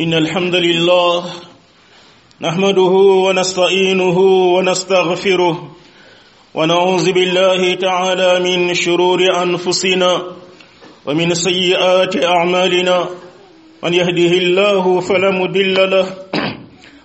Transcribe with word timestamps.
إن 0.00 0.14
الحمد 0.14 0.54
لله 0.54 1.24
نحمده 2.40 2.92
ونستعينه 3.24 4.18
ونستغفره 4.54 5.70
ونعوذ 6.54 7.06
بالله 7.12 7.74
تعالى 7.74 8.40
من 8.56 8.74
شرور 8.74 9.40
أنفسنا 9.42 10.22
ومن 11.06 11.34
سيئات 11.34 12.24
أعمالنا 12.24 13.08
من 13.82 13.94
يهده 13.94 14.32
الله 14.38 15.00
فلا 15.00 15.30
مدل 15.30 15.74
له 15.90 16.06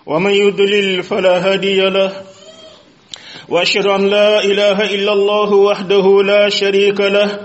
ومن 0.06 0.32
يدلل 0.32 1.04
فلا 1.04 1.52
هادي 1.54 1.80
له 1.90 2.22
وأشهد 3.50 3.86
أن 3.88 4.08
لا 4.08 4.44
إله 4.44 4.84
إلا 4.96 5.14
الله 5.14 5.54
وحده 5.54 6.22
لا 6.24 6.50
شريك 6.50 7.00
له 7.02 7.40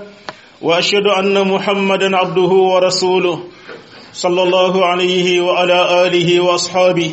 وأشهد 0.62 1.06
أن 1.06 1.48
محمدا 1.48 2.16
عبده 2.16 2.52
ورسوله 2.72 3.55
صلى 4.16 4.42
الله 4.42 4.72
عليه 4.86 5.40
وعلى 5.44 5.78
آله 6.08 6.40
وأصحابه 6.40 7.10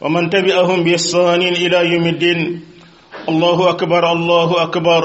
ومن 0.00 0.30
تبعهم 0.30 0.84
بإحسان 0.84 1.42
إلى 1.42 1.92
يوم 1.92 2.06
الدين 2.06 2.66
الله 3.28 3.58
أكبر 3.70 4.12
الله 4.12 4.62
أكبر 4.62 5.02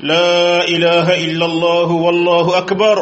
لا 0.00 0.68
إله 0.68 1.06
إلا 1.24 1.46
الله 1.46 1.88
والله 1.92 2.58
أكبر 2.58 2.96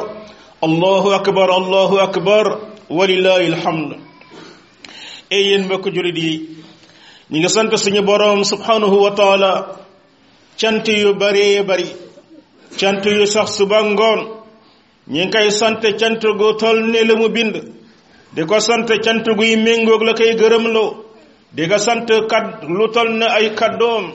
الله 0.65 1.15
أكبر 1.17 1.57
الله 1.57 2.03
أكبر 2.05 2.45
ولله 2.91 3.47
الحمد 3.47 3.91
أي 5.33 5.59
بك 5.69 5.89
جلدي 5.89 6.55
ñi 7.31 7.41
nga 7.41 7.49
sant 7.49 7.73
suñu 7.85 8.03
borom 8.05 8.45
subhanahu 8.45 9.03
wa 9.03 9.11
بري 9.11 10.61
بري 10.61 10.97
yu 11.01 11.15
bare 11.17 11.63
bari 11.65 11.89
cant 12.79 13.03
ñing 15.07 15.31
kay 15.31 15.51
sante 15.51 15.97
cantugu 15.99 16.57
tol 16.57 16.87
ne 16.89 17.05
la 17.05 17.15
mu 17.15 17.29
bind 17.29 17.63
di 18.35 18.43
ko 18.47 18.59
sante 18.59 18.99
cantugu 19.01 19.43
yi 19.43 19.57
méngoog 19.57 20.03
la 20.03 20.13
kay 20.15 20.35
gërëm 20.35 20.67
lo 20.75 21.05
di 21.53 21.67
ko 21.69 21.77
sante 21.79 22.27
kat 22.29 22.65
lu 22.69 22.89
tol 22.91 23.09
ne 23.13 23.27
ay 23.27 23.53
kaddoom 23.55 24.13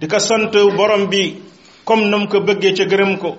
di 0.00 0.06
ko 0.08 0.18
sante 0.18 0.58
borom 0.76 1.08
bi 1.10 1.42
comme 1.84 2.06
nam 2.08 2.26
ko 2.26 2.40
bëggee 2.40 2.72
ca 2.76 2.84
gërëm 2.84 3.18
ko 3.18 3.36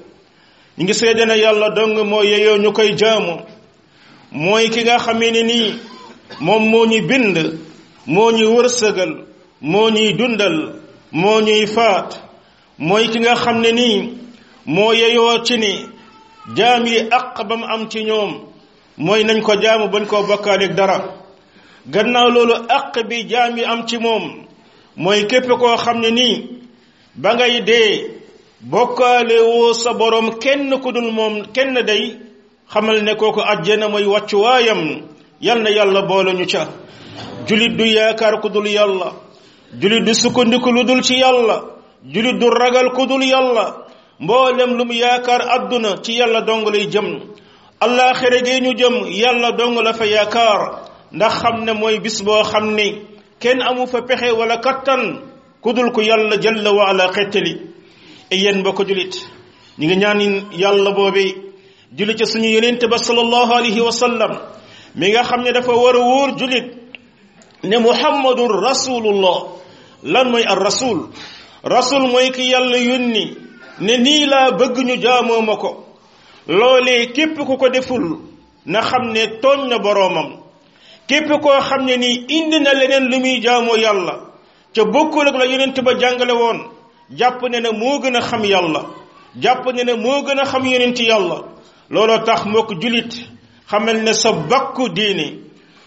ñi 0.77 0.83
ngi 0.83 0.94
seedena 0.94 1.36
yàlla 1.36 1.69
dong 1.72 1.97
moo 2.08 2.22
yeyoo 2.23 2.58
ñu 2.58 2.72
koy 2.72 2.94
jaamu 2.99 3.42
mooy 4.31 4.70
ki 4.70 4.81
nga 4.83 4.99
xamee 4.99 5.31
ni 5.31 5.44
nii 5.44 5.73
moom 6.39 6.64
moo 6.70 6.86
ñu 6.86 7.02
bind 7.08 7.38
moo 8.05 8.30
ñu 8.31 8.45
wërsëgal 8.55 9.11
moo 9.61 9.89
ñuy 9.89 10.14
dundal 10.14 10.55
moo 11.11 11.42
ñuy 11.42 11.66
faat 11.66 12.22
mooy 12.77 13.09
ki 13.09 13.20
nga 13.20 13.33
xam 13.36 13.59
ne 13.61 13.72
nii 13.72 13.97
moo 14.66 14.92
yeyoo 14.94 15.42
ci 15.44 15.58
ni 15.58 15.95
jaam 16.54 16.86
yi 16.86 17.08
aq 17.12 17.38
ba 17.48 17.56
mu 17.58 17.66
am 17.66 17.90
ci 17.90 18.04
ñoom 18.04 18.32
mooy 18.98 19.22
nañ 19.24 19.42
ko 19.42 19.54
jaamu 19.62 19.88
bañ 19.92 20.06
koo 20.10 20.24
bokkaaleeg 20.28 20.76
dara 20.78 20.98
gannaaw 21.88 22.30
loolu 22.34 22.54
aq 22.70 22.94
bi 23.10 23.28
jaam 23.30 23.58
yi 23.58 23.64
am 23.64 23.86
ci 23.88 23.98
moom 23.98 24.24
mooy 24.96 25.22
képp 25.30 25.48
koo 25.60 25.78
xam 25.78 26.00
ne 26.00 26.10
nii 26.12 26.38
ba 27.16 27.34
ngay 27.34 27.62
dee 27.62 28.12
bokkaale 28.62 29.36
woo 29.42 29.73
sa 29.73 29.94
borom 29.94 30.38
kenn 30.42 30.70
ku 30.84 30.92
dul 30.92 31.12
moom 31.12 31.34
kenn 31.54 31.82
day 31.88 32.18
xamal 32.72 33.02
ne 33.04 33.16
kooku 33.16 33.42
àjjana 33.42 33.88
mooy 33.90 34.04
wàccuwaayam 34.06 35.02
yal 35.42 35.60
na 35.62 35.70
yàlla 35.72 36.02
boole 36.02 36.32
ñu 36.34 36.46
ca 36.52 36.68
julit 37.48 37.76
du 37.78 37.86
yaakaar 37.86 38.40
ku 38.42 38.50
dul 38.50 38.68
yàlla 38.68 39.14
julit 39.82 40.02
du 40.06 40.14
sukkandiku 40.14 40.72
lu 40.72 40.84
dul 40.84 41.02
ci 41.02 41.16
yàlla 41.16 41.62
julit 42.06 42.38
du 42.40 42.50
ragal 42.50 42.92
ku 42.94 43.06
dul 43.08 43.23
yàlla 43.26 43.84
mboolem 44.19 44.73
lu 44.77 44.85
mu 44.85 44.94
yaakaar 44.94 45.41
adduna 45.41 45.97
ci 46.03 46.13
yàlla 46.13 46.41
dong 46.41 46.66
lay 46.71 46.88
jëm 46.88 47.19
allaaxira 47.80 48.41
gi 48.45 48.59
ñu 48.61 48.73
jëm 48.77 48.95
yàlla 49.11 49.52
dong 49.52 49.77
la 49.83 49.94
fa 49.94 50.05
yaakaar 50.05 50.80
ndax 51.11 51.33
xam 51.41 51.63
ne 51.66 51.73
mooy 51.73 51.99
bis 51.99 52.21
boo 52.23 52.43
xam 52.43 52.73
ne 52.75 53.02
kenn 53.39 53.61
amu 53.61 53.86
fa 53.87 54.02
pexe 54.02 54.31
wala 54.31 54.58
kattan 54.61 55.21
ku 55.61 55.73
dul 55.73 55.92
ko 55.92 56.02
yàlla 56.02 56.37
jalla 56.39 56.71
wa 56.71 56.89
ala 56.89 57.11
xettali 57.14 57.54
e 58.31 58.36
yéen 58.36 58.64
ko 58.64 58.83
julit 58.86 59.11
ñu 59.77 59.86
ngi 59.86 59.95
ñaanin 59.98 60.45
yàlla 60.54 60.92
boobi 60.92 61.36
julli 61.93 62.15
ca 62.15 62.25
suñu 62.25 62.48
yonent 62.49 62.81
ba 62.89 62.98
sallallahu 62.98 63.52
alayhi 63.54 63.81
wa 63.81 63.92
sallam 63.92 64.31
mi 64.95 65.09
nga 65.09 65.23
xam 65.23 65.43
ne 65.43 65.52
dafa 65.52 65.73
war 65.75 65.95
a 65.95 65.99
wóor 65.99 66.36
julit 66.39 66.71
ne 67.64 67.77
muhammadun 67.77 68.64
rasulullah 68.64 69.43
lan 70.04 70.30
mooy 70.31 70.43
ar 70.48 70.59
rasul 71.64 72.08
mooy 72.08 72.31
ki 72.31 72.43
yàlla 72.52 72.77
yónni 72.77 73.45
ne 73.80 73.97
nii 73.97 74.25
laa 74.25 74.52
bëgg 74.59 74.77
ñu 74.86 74.95
jaamoo 75.03 75.41
ma 75.41 75.55
ko 75.58 75.83
loolee 76.47 77.11
képp 77.13 77.36
ku 77.45 77.58
ko 77.58 77.69
deful 77.69 78.19
na 78.65 78.81
xam 78.81 79.03
ne 79.13 79.39
tooñ 79.41 79.67
na 79.69 79.77
boroomam 79.77 80.39
képp 81.08 81.30
koo 81.41 81.59
xam 81.59 81.86
ne 81.86 81.97
nii 81.97 82.25
indi 82.37 82.59
na 82.59 82.73
leneen 82.73 83.09
lu 83.11 83.19
muy 83.19 83.39
jaamoo 83.41 83.75
yàlla 83.77 84.13
ca 84.75 84.83
bokkul 84.86 85.27
ak 85.27 85.36
la 85.37 85.45
yonent 85.45 85.81
ba 85.83 85.91
jàngale 85.99 86.33
woon 86.33 86.59
jàpp 87.11 87.41
ne 87.49 87.59
na 87.59 87.71
moo 87.71 87.99
gën 87.99 88.15
a 88.17 88.21
xam 88.21 88.43
yàlla 88.45 88.86
jàpp 89.41 89.65
ne 89.73 89.83
ne 89.83 89.93
moo 89.93 90.21
gën 90.23 90.39
a 90.39 90.45
xam 90.45 90.65
yonent 90.65 90.99
yàlla 90.99 91.37
looloo 91.89 92.19
tax 92.25 92.45
moo 92.45 92.63
ko 92.63 92.75
jullit 92.81 93.13
xamal 93.69 93.97
ne 94.03 94.13
sa 94.13 94.31
bakku 94.31 94.89
diine 94.89 95.25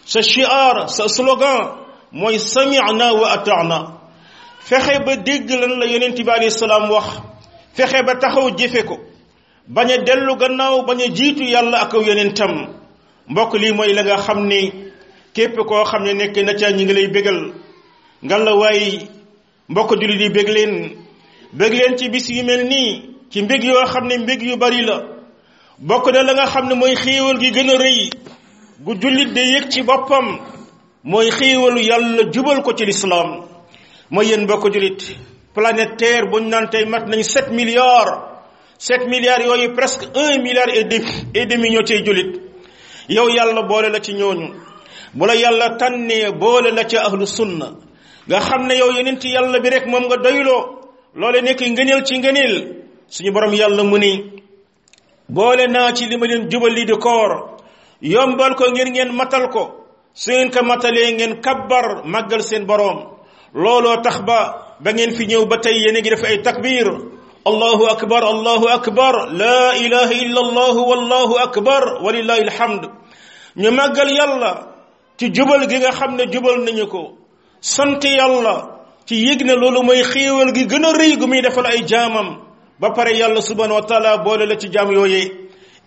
sa 0.04 0.20
chiar 0.22 0.88
sa 0.90 1.08
slogan 1.08 1.70
mooy 2.12 2.38
sami'na 2.38 3.12
wa 3.12 3.28
ata'na 3.32 3.86
fexe 4.60 4.98
ba 5.04 5.16
dégg 5.16 5.50
lan 5.50 5.78
la 5.78 5.86
yonent 5.86 6.18
bi 6.24 6.30
alayhi 6.30 6.50
salaam 6.58 6.90
wax 6.90 7.27
fexe 7.78 8.02
ba 8.06 8.16
taxaw 8.18 8.48
jëfe 8.58 8.82
ko 8.88 8.96
bañ 9.74 9.88
a 9.92 9.98
dellu 10.06 10.34
gannaaw 10.40 10.76
bañ 10.86 11.00
jiitu 11.16 11.44
yàlla 11.54 11.78
ak 11.82 11.92
yonentam 12.06 12.54
mbokk 13.30 13.52
lii 13.62 13.72
mooy 13.76 13.92
la 13.96 14.02
nga 14.02 14.16
xam 14.26 14.40
ni 14.50 14.60
képp 15.34 15.54
koo 15.68 15.84
xam 15.90 16.02
ne 16.04 16.12
nekk 16.14 16.36
na 16.46 16.52
ca 16.58 16.68
ñi 16.76 16.84
ngi 16.84 16.92
lay 16.98 17.08
bégal 17.14 17.40
ngan 18.24 18.44
la 18.44 18.54
waaye 18.60 18.90
mbokk 19.70 19.90
jullit 20.00 20.20
yi 20.20 20.28
bég 20.36 20.48
leen 20.48 20.72
bég 21.58 21.72
leen 21.72 21.96
ci 21.98 22.08
bis 22.08 22.28
yu 22.28 22.42
mel 22.44 22.62
nii 22.66 22.90
ci 23.30 23.42
mbég 23.42 23.62
yoo 23.64 23.84
xam 23.92 24.06
ne 24.08 24.16
mbég 24.18 24.42
yu 24.42 24.56
bari 24.56 24.82
la 24.88 24.96
bokk 25.78 26.06
na 26.12 26.22
la 26.24 26.32
nga 26.34 26.46
xam 26.46 26.66
ne 26.68 26.74
mooy 26.74 26.94
xéewal 26.96 27.38
gi 27.40 27.50
gën 27.52 27.70
rëy 27.82 28.10
gu 28.84 28.92
jullit 29.00 29.32
de 29.34 29.40
yëg 29.52 29.68
ci 29.72 29.82
boppam 29.82 30.26
mooy 31.04 31.30
xéewalu 31.30 31.80
yàlla 31.80 32.22
jubal 32.32 32.60
ko 32.62 32.72
ci 32.74 32.84
lislaam 32.86 33.30
mooy 34.10 34.26
yéen 34.26 34.42
mbokk 34.42 34.72
jullit 34.72 35.00
planète 35.58 35.96
terre 35.98 36.26
bu 36.30 36.38
ñu 36.40 36.48
naan 36.48 36.70
tey 36.70 36.84
mat 36.86 37.06
nañ 37.08 37.22
sept 37.22 37.50
milliards 37.50 38.14
sept 38.78 39.04
milliards 39.08 39.44
yooyu 39.44 39.72
presque 39.74 40.04
un 40.14 40.40
milliard 40.42 40.70
et 40.72 40.84
demi 40.84 41.10
et 41.34 41.46
demi 41.46 41.70
ñoo 41.70 41.82
cay 41.82 42.04
jullit 42.04 42.32
yow 43.08 43.28
yàlla 43.28 43.62
boole 43.66 43.88
la 43.90 44.00
ci 44.00 44.12
ñooñu 44.14 44.48
bu 45.14 45.26
la 45.26 45.34
yàlla 45.34 45.76
tànnee 45.80 46.30
boole 46.32 46.70
la 46.70 46.84
ci 46.88 46.96
ahlu 46.96 47.26
sunna 47.26 47.68
nga 48.28 48.38
xam 48.40 48.66
ne 48.68 48.74
yow 48.76 48.90
yeneen 48.96 49.20
ci 49.20 49.28
yàlla 49.30 49.58
bi 49.58 49.68
rek 49.70 49.86
moom 49.86 50.04
nga 50.04 50.16
doyloo 50.16 50.62
loole 51.14 51.40
nekk 51.42 51.60
ngëneel 51.60 52.04
ci 52.06 52.18
ngëneel 52.18 52.54
suñu 53.08 53.32
boroom 53.32 53.54
yàlla 53.54 53.82
mu 53.82 53.98
ni 53.98 54.12
boole 55.28 55.66
naa 55.66 55.92
ci 55.94 56.06
li 56.06 56.16
ma 56.18 56.26
leen 56.26 56.48
jubal 56.50 56.72
lii 56.72 56.84
di 56.86 56.92
koor 56.96 57.56
yombal 58.00 58.54
ko 58.54 58.70
ngir 58.70 58.88
ngeen 58.90 59.10
matal 59.12 59.48
ko 59.48 59.84
su 60.14 60.30
ngeen 60.30 60.50
ko 60.50 60.62
matalee 60.62 61.12
ngeen 61.12 61.40
kabbar 61.42 62.04
màggal 62.04 62.42
seen 62.42 62.64
boroom 62.64 62.98
looloo 63.54 64.02
tax 64.04 64.22
ba 64.24 64.67
بنين 64.80 65.10
في 65.18 65.26
نيو 65.26 65.42
ñëw 65.44 65.48
ba 65.48 65.56
في 65.62 66.26
أي 66.26 66.36
تكبير 66.36 66.86
الله 67.46 67.90
أكبر 67.90 68.30
الله 68.30 68.74
أكبر 68.74 69.14
لا 69.32 69.76
إله 69.76 70.10
إلا 70.12 70.40
الله 70.40 70.74
والله 70.76 71.42
أكبر 71.42 71.82
ولله 72.02 72.38
الحمد 72.38 72.82
نما 73.56 73.86
قال 73.86 74.08
يلا 74.10 74.52
تي 75.18 75.28
جبل 75.28 75.68
جيغا 75.68 75.90
خمنا 75.90 76.24
جبل 76.24 76.64
نينيكو 76.64 77.02
سنت 77.60 78.04
يلا 78.04 78.76
تي 79.06 79.16
يغنى 79.24 79.52
لولو 79.54 79.82
مي 79.82 80.02
خيوال 80.02 80.52
جي 80.52 80.68
غنى 80.70 80.90
ريغو 80.92 81.26
مي 81.26 81.40
أي 81.46 81.80
جامم 81.82 82.28
بفر 82.80 83.06
يلا 83.08 83.40
سبحانه 83.40 83.74
وتعالى 83.74 84.16
بولي 84.24 84.46
لتي 84.46 84.68
جام 84.68 84.92
يوي 84.92 85.32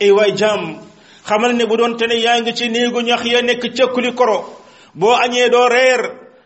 أي 0.01 0.11
واي 0.11 0.31
جام 0.31 0.81
خمال 1.23 1.57
نبودون 1.57 1.97
تني 1.97 2.15
يانج 2.23 2.53
تي 2.53 2.67
نيغو 2.67 2.99
نخيا 2.99 3.41
نك 3.41 3.61
تي 3.71 3.85
كلي 3.87 4.11
كرو 4.11 4.43
بو 4.95 5.13
أني 5.13 5.47
دو 5.49 5.67
رير 5.67 6.01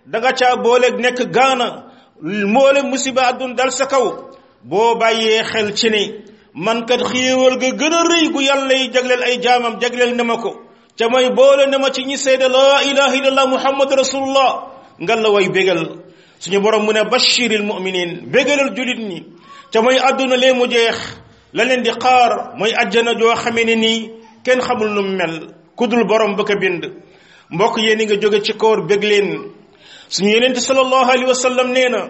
دغا 0.06 0.54
بولي 0.56 0.90
نك 1.00 1.36
غانا 1.38 1.85
mboolem 2.22 2.88
musiba 2.90 3.28
addun 3.28 3.56
dal 3.56 3.72
sa 3.72 3.86
kaw 3.88 4.32
boo 4.64 4.96
bàyyee 4.96 5.44
xel 5.44 5.74
ci 5.76 5.90
ne 5.90 6.12
man 6.54 6.86
kat 6.86 7.02
xéewal 7.02 7.58
ga 7.60 7.70
gën 7.72 7.94
a 7.94 8.04
rëy 8.04 8.32
gu 8.32 8.40
yàlla 8.42 8.74
yi 8.74 8.88
jagleel 8.94 9.22
ay 9.24 9.38
jaamam 9.44 9.80
jagleel 9.82 10.16
na 10.16 10.24
ma 10.24 10.38
ko 10.38 10.56
ca 10.98 11.08
mooy 11.10 11.30
boole 11.36 11.66
na 11.68 11.78
ma 11.78 11.90
ci 11.92 12.04
ñi 12.06 12.18
seede 12.18 12.48
laa 12.48 12.84
ilaha 12.84 13.16
illallah 13.16 13.48
muhammad 13.48 13.92
rasulullah 13.92 14.68
ngal 15.00 15.22
la 15.22 15.30
way 15.30 15.50
bégal 15.50 16.00
suñu 16.40 16.60
borom 16.62 16.84
mu 16.86 16.94
ne 16.94 17.04
bashiril 17.04 17.64
muminin 17.64 18.32
bégalal 18.32 18.74
julit 18.76 18.98
ñi 19.00 19.26
ca 19.72 19.82
mooy 19.82 19.98
àdduna 20.00 20.36
lee 20.38 20.54
mu 20.54 20.68
jeex 20.70 20.98
la 21.54 21.64
leen 21.66 21.84
di 21.84 21.92
xaar 21.92 22.56
mooy 22.58 22.72
àjjana 22.72 23.14
joo 23.20 23.36
xamee 23.36 23.66
ne 23.66 23.76
nii 23.76 24.10
kenn 24.46 24.62
xamul 24.62 24.88
nu 24.90 25.02
mel 25.02 25.52
kudul 25.76 26.06
borom 26.08 26.36
ba 26.36 26.44
ko 26.46 26.54
bind 26.60 26.94
mbokk 27.50 27.78
yéen 27.78 28.02
nga 28.06 28.16
jóge 28.16 28.40
ci 28.44 28.54
koor 28.54 28.88
bég 28.88 29.04
leen 29.04 29.52
suñu 30.10 30.30
yenente 30.32 30.60
sallallahu 30.62 31.04
alayhi 31.10 31.26
wa 31.26 31.34
sallam 31.36 31.72
nee 31.72 31.90
na 31.90 32.10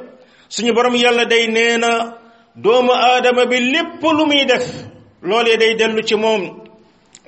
suñu 0.49 0.73
borom 0.73 0.95
yàlla 0.95 1.25
day 1.29 1.47
nee 1.47 1.77
na 1.77 2.17
doomu 2.55 2.91
aadama 2.93 3.45
bi 3.45 3.59
lépp 3.59 4.01
lu 4.03 4.25
muy 4.25 4.45
def 4.45 4.63
loolee 5.21 5.57
day 5.57 5.75
dellu 5.75 6.01
ci 6.03 6.15
moom 6.15 6.61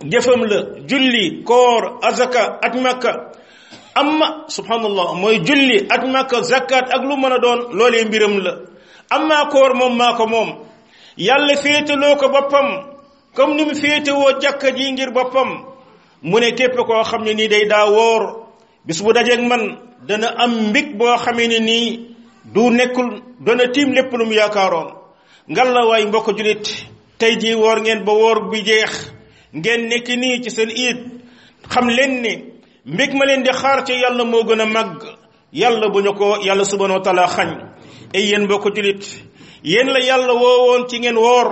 jëfam 0.03 0.41
la 0.49 0.57
julli 0.87 1.43
koor 1.43 1.97
azaka 2.01 2.59
ak 2.61 2.73
makka 2.75 3.31
amma 3.95 4.45
subhanallah 4.47 5.15
mooy 5.15 5.39
julli 5.41 5.87
ak 5.89 6.03
makka 6.05 6.41
zakat 6.43 6.89
ak 6.91 7.01
lu 7.03 7.15
mën 7.17 7.33
a 7.33 7.39
doon 7.39 7.59
loole 7.77 8.05
mbiram 8.05 8.37
la 8.39 8.53
amma 9.09 9.47
koor 9.51 9.73
moom 9.73 9.95
maa 9.97 10.15
ko 10.17 10.27
moom 10.27 10.49
yàlla 11.17 11.55
féetaloo 11.55 12.15
ko 12.17 12.27
boppam 12.29 12.67
comme 13.33 13.55
ni 13.55 13.65
mu 13.65 13.73
féetewoo 13.75 14.39
jàkka 14.41 14.71
ji 14.75 14.91
ngir 14.91 15.11
boppam 15.11 15.63
mu 16.21 16.39
ne 16.39 16.51
képp 16.55 16.75
koo 16.75 17.03
xam 17.03 17.23
ne 17.23 17.33
nii 17.33 17.47
day 17.47 17.65
daa 17.69 17.85
woor 17.89 18.46
bis 18.87 19.03
bu 19.03 19.13
dajeeg 19.15 19.41
man 19.43 19.61
dana 20.07 20.27
am 20.43 20.51
mbég 20.69 20.97
boo 20.97 21.17
xamee 21.17 21.47
ne 21.47 21.59
nii 21.59 22.15
du 22.53 22.69
nekkul 22.69 23.09
dana 23.45 23.67
tiim 23.71 23.93
lépp 23.93 24.13
lu 24.13 24.25
mu 24.25 24.33
yaakaaroon 24.33 24.93
ngal 25.47 25.73
la 25.73 25.85
waay 25.85 26.05
mbokk 26.05 26.37
jullit 26.37 26.65
tey 27.19 27.37
jii 27.37 27.55
woor 27.55 27.81
ngeen 27.81 28.03
ba 28.05 28.11
woor 28.13 28.49
bi 28.51 28.63
jeex 28.63 29.11
ngeen 29.53 29.87
nekk 29.89 30.07
nii 30.07 30.41
ci 30.43 30.49
seen 30.51 30.69
iid 30.69 30.97
xam 31.69 31.89
leen 31.89 32.21
ni 32.21 32.33
mbég 32.85 33.13
ma 33.13 33.25
leen 33.25 33.43
di 33.43 33.51
xaar 33.51 33.83
ci 33.85 33.93
yàlla 33.93 34.23
moo 34.23 34.43
gën 34.43 34.61
a 34.61 34.65
màgg 34.65 35.03
yàlla 35.53 35.89
bu 35.93 35.99
ñu 36.01 36.13
ko 36.17 36.37
yàlla 36.47 36.63
subhanahu 36.65 36.99
wa 36.99 37.03
taala 37.03 37.27
xañ 37.27 37.49
ay 38.15 38.23
yéen 38.23 38.43
mbokk 38.45 38.73
jullit 38.75 39.03
yéen 39.63 39.87
la 39.87 39.99
yàlla 39.99 40.33
woowoon 40.33 40.87
ci 40.87 40.99
ngeen 40.99 41.17
woor 41.17 41.47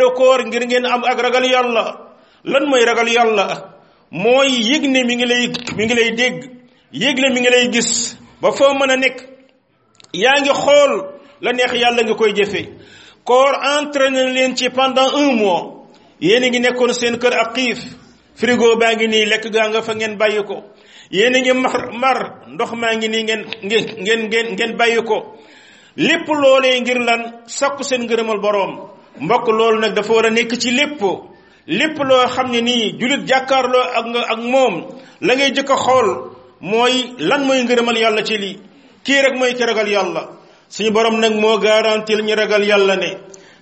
ko 0.00 0.12
koor 0.16 0.44
ngir 0.46 0.66
ngeen 0.66 0.84
am 0.86 1.02
ak 1.04 1.18
ragal 1.22 1.44
yàlla 1.50 1.96
lan 2.44 2.64
mooy 2.68 2.84
ragal 2.84 3.08
yàlla 3.14 3.71
mooy 4.12 4.60
yëg 4.60 4.84
ne 4.92 5.04
mi 5.04 5.16
ngi 5.16 5.24
lay 5.24 5.48
mi 5.76 5.84
ngi 5.86 5.94
lay 5.94 6.10
dégg 6.12 6.44
yëg 6.92 7.18
ne 7.18 7.28
mi 7.32 7.40
ngi 7.40 7.48
lay 7.50 7.70
gis 7.72 8.16
ba 8.42 8.52
foo 8.52 8.74
mën 8.74 8.90
a 8.90 8.96
nekk 8.96 9.16
yaa 10.12 10.40
ngi 10.42 10.52
xool 10.52 10.92
la 11.40 11.52
neex 11.52 11.72
yàlla 11.80 12.02
nga 12.02 12.14
koy 12.14 12.32
jëfe 12.36 12.68
koor 13.24 13.54
entraîné 13.76 14.28
leen 14.32 14.54
ci 14.54 14.68
pendant 14.68 15.16
un 15.16 15.32
mois 15.32 15.88
yéen 16.20 16.42
a 16.44 16.48
ngi 16.48 16.60
nekkoon 16.60 16.92
seen 16.92 17.16
kër 17.18 17.32
ak 17.32 17.56
xiif 17.56 17.78
frigo 18.36 18.76
baa 18.76 18.92
ngi 18.92 19.08
nii 19.08 19.24
lekk 19.26 19.48
gaa 19.50 19.68
nga 19.68 19.82
fa 19.82 19.94
ngeen 19.94 20.16
bàyyi 20.18 20.44
ko 20.44 20.60
yéen 21.10 21.34
a 21.34 21.38
ngi 21.40 21.52
mar 21.52 21.90
mar 21.92 22.44
ndox 22.48 22.70
maa 22.72 22.94
ngi 22.94 23.08
nii 23.08 23.22
ngeen 23.22 23.44
ngeen 23.64 24.22
ngeen 24.28 24.52
ngeen 24.52 24.76
bàyyi 24.76 25.02
ko 25.08 25.18
lépp 25.96 26.28
loolee 26.28 26.80
ngir 26.80 26.98
lan 27.00 27.20
sakku 27.46 27.82
seen 27.84 28.02
ngërëmal 28.02 28.40
boroom 28.40 28.76
mbokk 29.20 29.48
loolu 29.48 29.78
nag 29.80 29.94
dafa 29.96 30.12
war 30.12 30.26
a 30.26 30.30
nekk 30.30 30.52
ci 30.60 30.70
lépp 30.70 31.00
lépp 31.66 31.98
loo 32.02 32.26
xam 32.26 32.50
ne 32.52 32.60
nii 32.60 32.94
jullit 33.00 33.20
jàkkaarloo 33.28 33.82
ak 33.98 34.06
nga 34.06 34.20
ak 34.28 34.38
moom 34.40 34.74
la 35.20 35.34
ngay 35.34 35.50
jëkk 35.56 35.70
a 35.70 35.76
xool 35.76 36.08
mooy 36.60 36.94
lan 37.18 37.42
mooy 37.46 37.60
ngërëmal 37.64 37.96
yàlla 37.98 38.22
ci 38.22 38.36
lii 38.38 38.56
kii 39.04 39.22
rek 39.22 39.34
mooy 39.38 39.54
ki 39.54 39.64
ragal 39.64 39.88
yàlla 39.90 40.22
suñu 40.68 40.90
borom 40.90 41.20
nag 41.20 41.34
moo 41.34 41.58
garantil 41.58 42.20
ñu 42.24 42.34
ragal 42.34 42.62
yàlla 42.68 42.96
ne 42.96 43.10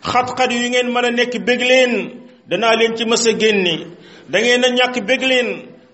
xat-xat 0.03 0.51
yu 0.53 0.69
ngeen 0.71 0.91
mën 0.93 1.05
a 1.05 1.11
nekk 1.11 1.33
bég 1.47 1.61
leen 1.61 2.13
danaa 2.49 2.75
leen 2.77 2.97
ci 2.97 3.05
mës 3.05 3.27
a 3.27 3.33
génne 3.39 3.87
da 4.29 4.39
ngeen 4.41 4.65
ñàkk 4.77 5.05
bég 5.07 5.21
leen 5.23 5.49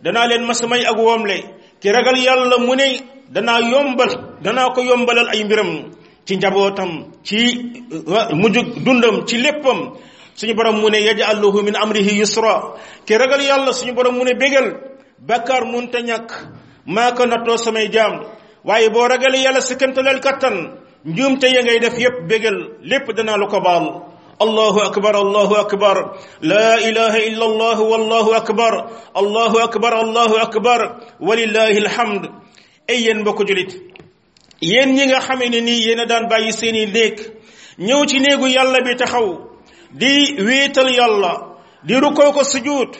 danaa 0.04 0.26
leen 0.28 0.42
mës 0.46 0.62
a 0.62 0.66
may 0.68 0.84
ak 0.84 0.96
woomle 0.98 1.36
ki 1.80 1.88
ragal 1.90 2.18
yàlla 2.24 2.58
mu 2.58 2.74
ne 2.76 2.88
danaa 3.34 3.60
yombal 3.60 4.10
danaa 4.42 4.70
ko 4.74 4.80
yombalal 4.80 5.28
ay 5.28 5.44
mbiram 5.44 5.70
ci 6.26 6.36
njabootam 6.36 6.90
ci 7.26 7.38
uh, 8.06 8.30
mujj 8.40 8.58
dundam 8.84 9.26
ci 9.28 9.36
léppam 9.38 9.78
suñu 10.36 10.54
borom 10.54 10.80
mu 10.80 10.88
ne 10.90 11.00
yaj'aluhu 11.00 11.62
min 11.64 11.74
amrihi 11.74 12.18
yusra 12.18 12.76
ki 13.06 13.16
ragal 13.16 13.40
yàlla 13.40 13.72
suñu 13.72 13.94
borom 13.94 14.14
mu 14.16 14.24
ne 14.24 14.34
bégal 14.34 14.80
bakar 15.18 15.64
munta 15.64 16.00
ñak 16.02 16.44
maa 16.84 17.12
ko 17.14 17.24
nattoo 17.26 17.56
samay 17.56 17.88
jam 17.90 18.22
waye 18.62 18.90
bo 18.90 19.08
ragal 19.08 19.34
yàlla 19.34 19.60
si 19.62 19.76
katan 19.78 20.20
kattan 20.20 20.76
te 21.40 21.46
ya 21.48 21.62
ngay 21.62 21.78
def 21.80 21.98
yep 21.98 22.26
bégal 22.28 22.76
lépp 22.82 23.10
dana 23.16 23.36
lu 23.36 23.48
ko 23.48 23.60
bal 23.60 24.12
الله 24.36 24.92
أكبر 24.92 25.14
الله 25.20 25.60
أكبر 25.60 25.96
لا 26.44 26.68
إله 26.76 27.14
إلا 27.28 27.44
الله 27.44 27.78
والله 27.80 28.36
أكبر 28.36 28.72
الله 29.16 29.64
أكبر 29.64 29.92
الله 30.04 30.30
أكبر 30.42 30.80
ولله 31.20 31.74
الحمد 31.80 32.22
أين 32.90 33.24
بكجلت 33.24 33.72
ين 34.62 34.88
yen 34.92 34.92
ñi 34.92 35.06
nga 35.06 35.20
xamé 35.20 35.48
خميني 35.48 35.72
yéena 35.80 36.04
daan 36.04 36.28
bàyyi 36.28 36.52
seeni 36.52 36.84
néeg 36.86 37.16
ñëw 37.78 38.04
ci 38.04 38.20
néegu 38.20 38.46
yàlla 38.46 38.80
di 39.96 40.36
wéetal 40.44 40.92
yàlla 40.92 41.34
di 41.82 41.94
rukkoo 41.96 42.32
ko 42.32 42.44
sujuut 42.44 42.92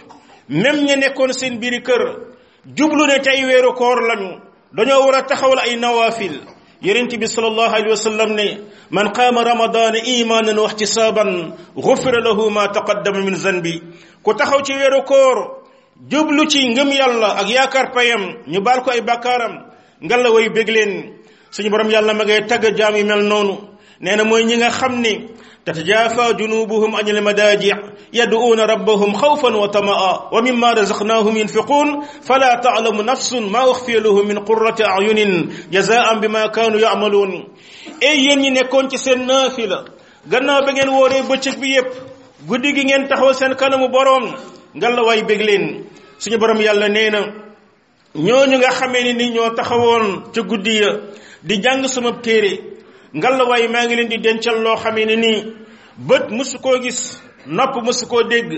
même 0.49 0.81
ñi 0.89 0.97
nekkoon 0.97 1.33
seen 1.33 1.59
biiri 1.61 1.81
kër 1.81 2.03
jublu 2.77 3.07
ne 3.07 3.19
ay 3.31 3.45
weeru 3.45 3.73
koor 3.75 4.01
lañu 4.09 4.41
dañoo 4.77 5.05
war 5.05 5.17
a 5.17 5.23
taxawal 5.27 5.59
ay 5.59 5.77
nawaafil 5.77 6.41
yonent 6.81 7.13
bi 7.21 7.27
sallallahu 7.29 7.69
alayhi 7.75 7.91
wa 7.91 7.97
sallam 8.07 8.31
ne 8.35 8.61
man 8.91 9.13
qaama 9.13 9.45
ramadaana 9.45 9.99
imaanan 9.99 10.59
wa 10.59 10.69
ihtisaaban 10.69 11.55
gufira 11.77 12.21
lahu 12.21 12.51
ma 12.51 12.65
taqaddama 12.73 13.21
min 13.25 13.37
zanbi 13.37 13.83
ku 14.23 14.33
taxaw 14.35 14.63
ci 14.65 14.73
weeru 14.73 15.05
koor 15.05 15.39
jublu 16.11 16.49
ci 16.51 16.65
ngëm 16.69 16.91
yàlla 17.01 17.29
ak 17.41 17.49
yaakaar 17.49 17.93
payam 17.95 18.23
ñu 18.53 18.61
baal 18.61 18.81
ko 18.83 18.91
ay 18.91 19.03
bàkkaaram 19.03 19.55
ngalla 20.01 20.31
way 20.33 20.49
bég 20.49 20.69
leen 20.69 20.93
suñu 21.51 21.69
borom 21.71 21.91
yàlla 21.91 22.15
ma 22.15 22.25
ngay 22.25 22.47
tagg 22.49 22.65
jaam 22.79 22.95
mel 22.95 23.23
noonu 23.23 23.57
nee 24.01 24.17
na 24.17 24.25
mooy 24.25 24.43
ñi 24.45 24.57
nga 24.57 24.71
xam 24.71 24.95
ne 25.01 25.13
تتجافى 25.67 26.33
جنوبهم 26.35 26.97
عن 26.97 27.09
المداجع 27.09 27.77
يدعون 28.13 28.61
ربهم 28.61 29.13
خوفا 29.13 29.57
وطمعا 29.57 30.21
ومما 30.33 30.73
رزقناهم 30.73 31.37
ينفقون 31.37 31.89
فلا 32.23 32.55
تعلم 32.65 33.03
نفس 33.03 33.33
ما 33.35 33.71
أخفي 33.71 33.93
لهم 34.01 34.29
من 34.29 34.39
قرة 34.39 34.77
أعين 34.87 35.53
جزاء 35.73 36.19
بما 36.19 36.47
كانوا 36.47 36.81
يعملون 36.81 37.49
أي 38.03 38.19
يني 38.25 38.51
نكون 38.51 38.89
سن 38.89 39.27
نافلة 39.27 39.85
غنا 40.33 40.61
بغن 40.61 40.89
ووري 40.89 41.23
بچك 41.23 41.59
بي 41.59 41.75
ييب 41.75 41.87
غودي 42.51 42.71
غي 42.73 42.85
نين 42.85 43.09
تاخو 43.09 43.33
سن 43.33 43.53
كانم 43.53 43.87
بوروم 43.91 44.35
ngal 44.79 44.93
way 45.09 45.21
beglin 45.29 45.65
suñu 46.23 46.37
borom 46.43 46.61
yalla 46.67 46.89
neena 46.97 47.21
ñooñu 48.27 48.57
nga 48.61 48.69
xamé 48.79 49.01
ni 49.19 49.27
ñoo 49.35 49.51
taxawoon 49.59 50.07
ci 50.33 50.41
guddi 50.51 50.75
ya 50.83 50.91
di 51.49 51.55
jang 51.65 51.81
ngalawaay 53.17 53.69
maa 53.69 53.87
ngi 53.89 53.97
leen 53.97 54.09
di 54.11 54.19
dencal 54.25 54.57
loo 54.65 54.77
xamee 54.83 55.07
ne 55.09 55.17
nii 55.25 55.39
bët 56.09 56.25
mësu 56.37 56.59
koo 56.65 56.77
gis 56.85 57.01
nopp 57.57 57.75
mësu 57.85 58.05
koo 58.11 58.23
dégg 58.31 58.51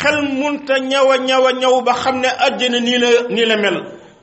xel 0.00 0.18
munta 0.40 0.74
ñaw 0.90 1.08
a 1.14 1.18
ñaw 1.60 1.74
ba 1.86 1.92
xam 2.02 2.16
ne 2.22 2.26
àjjana 2.46 2.78
nii 2.86 2.98
la 3.02 3.08
nii 3.34 3.46
la 3.50 3.56
mel 3.62 3.76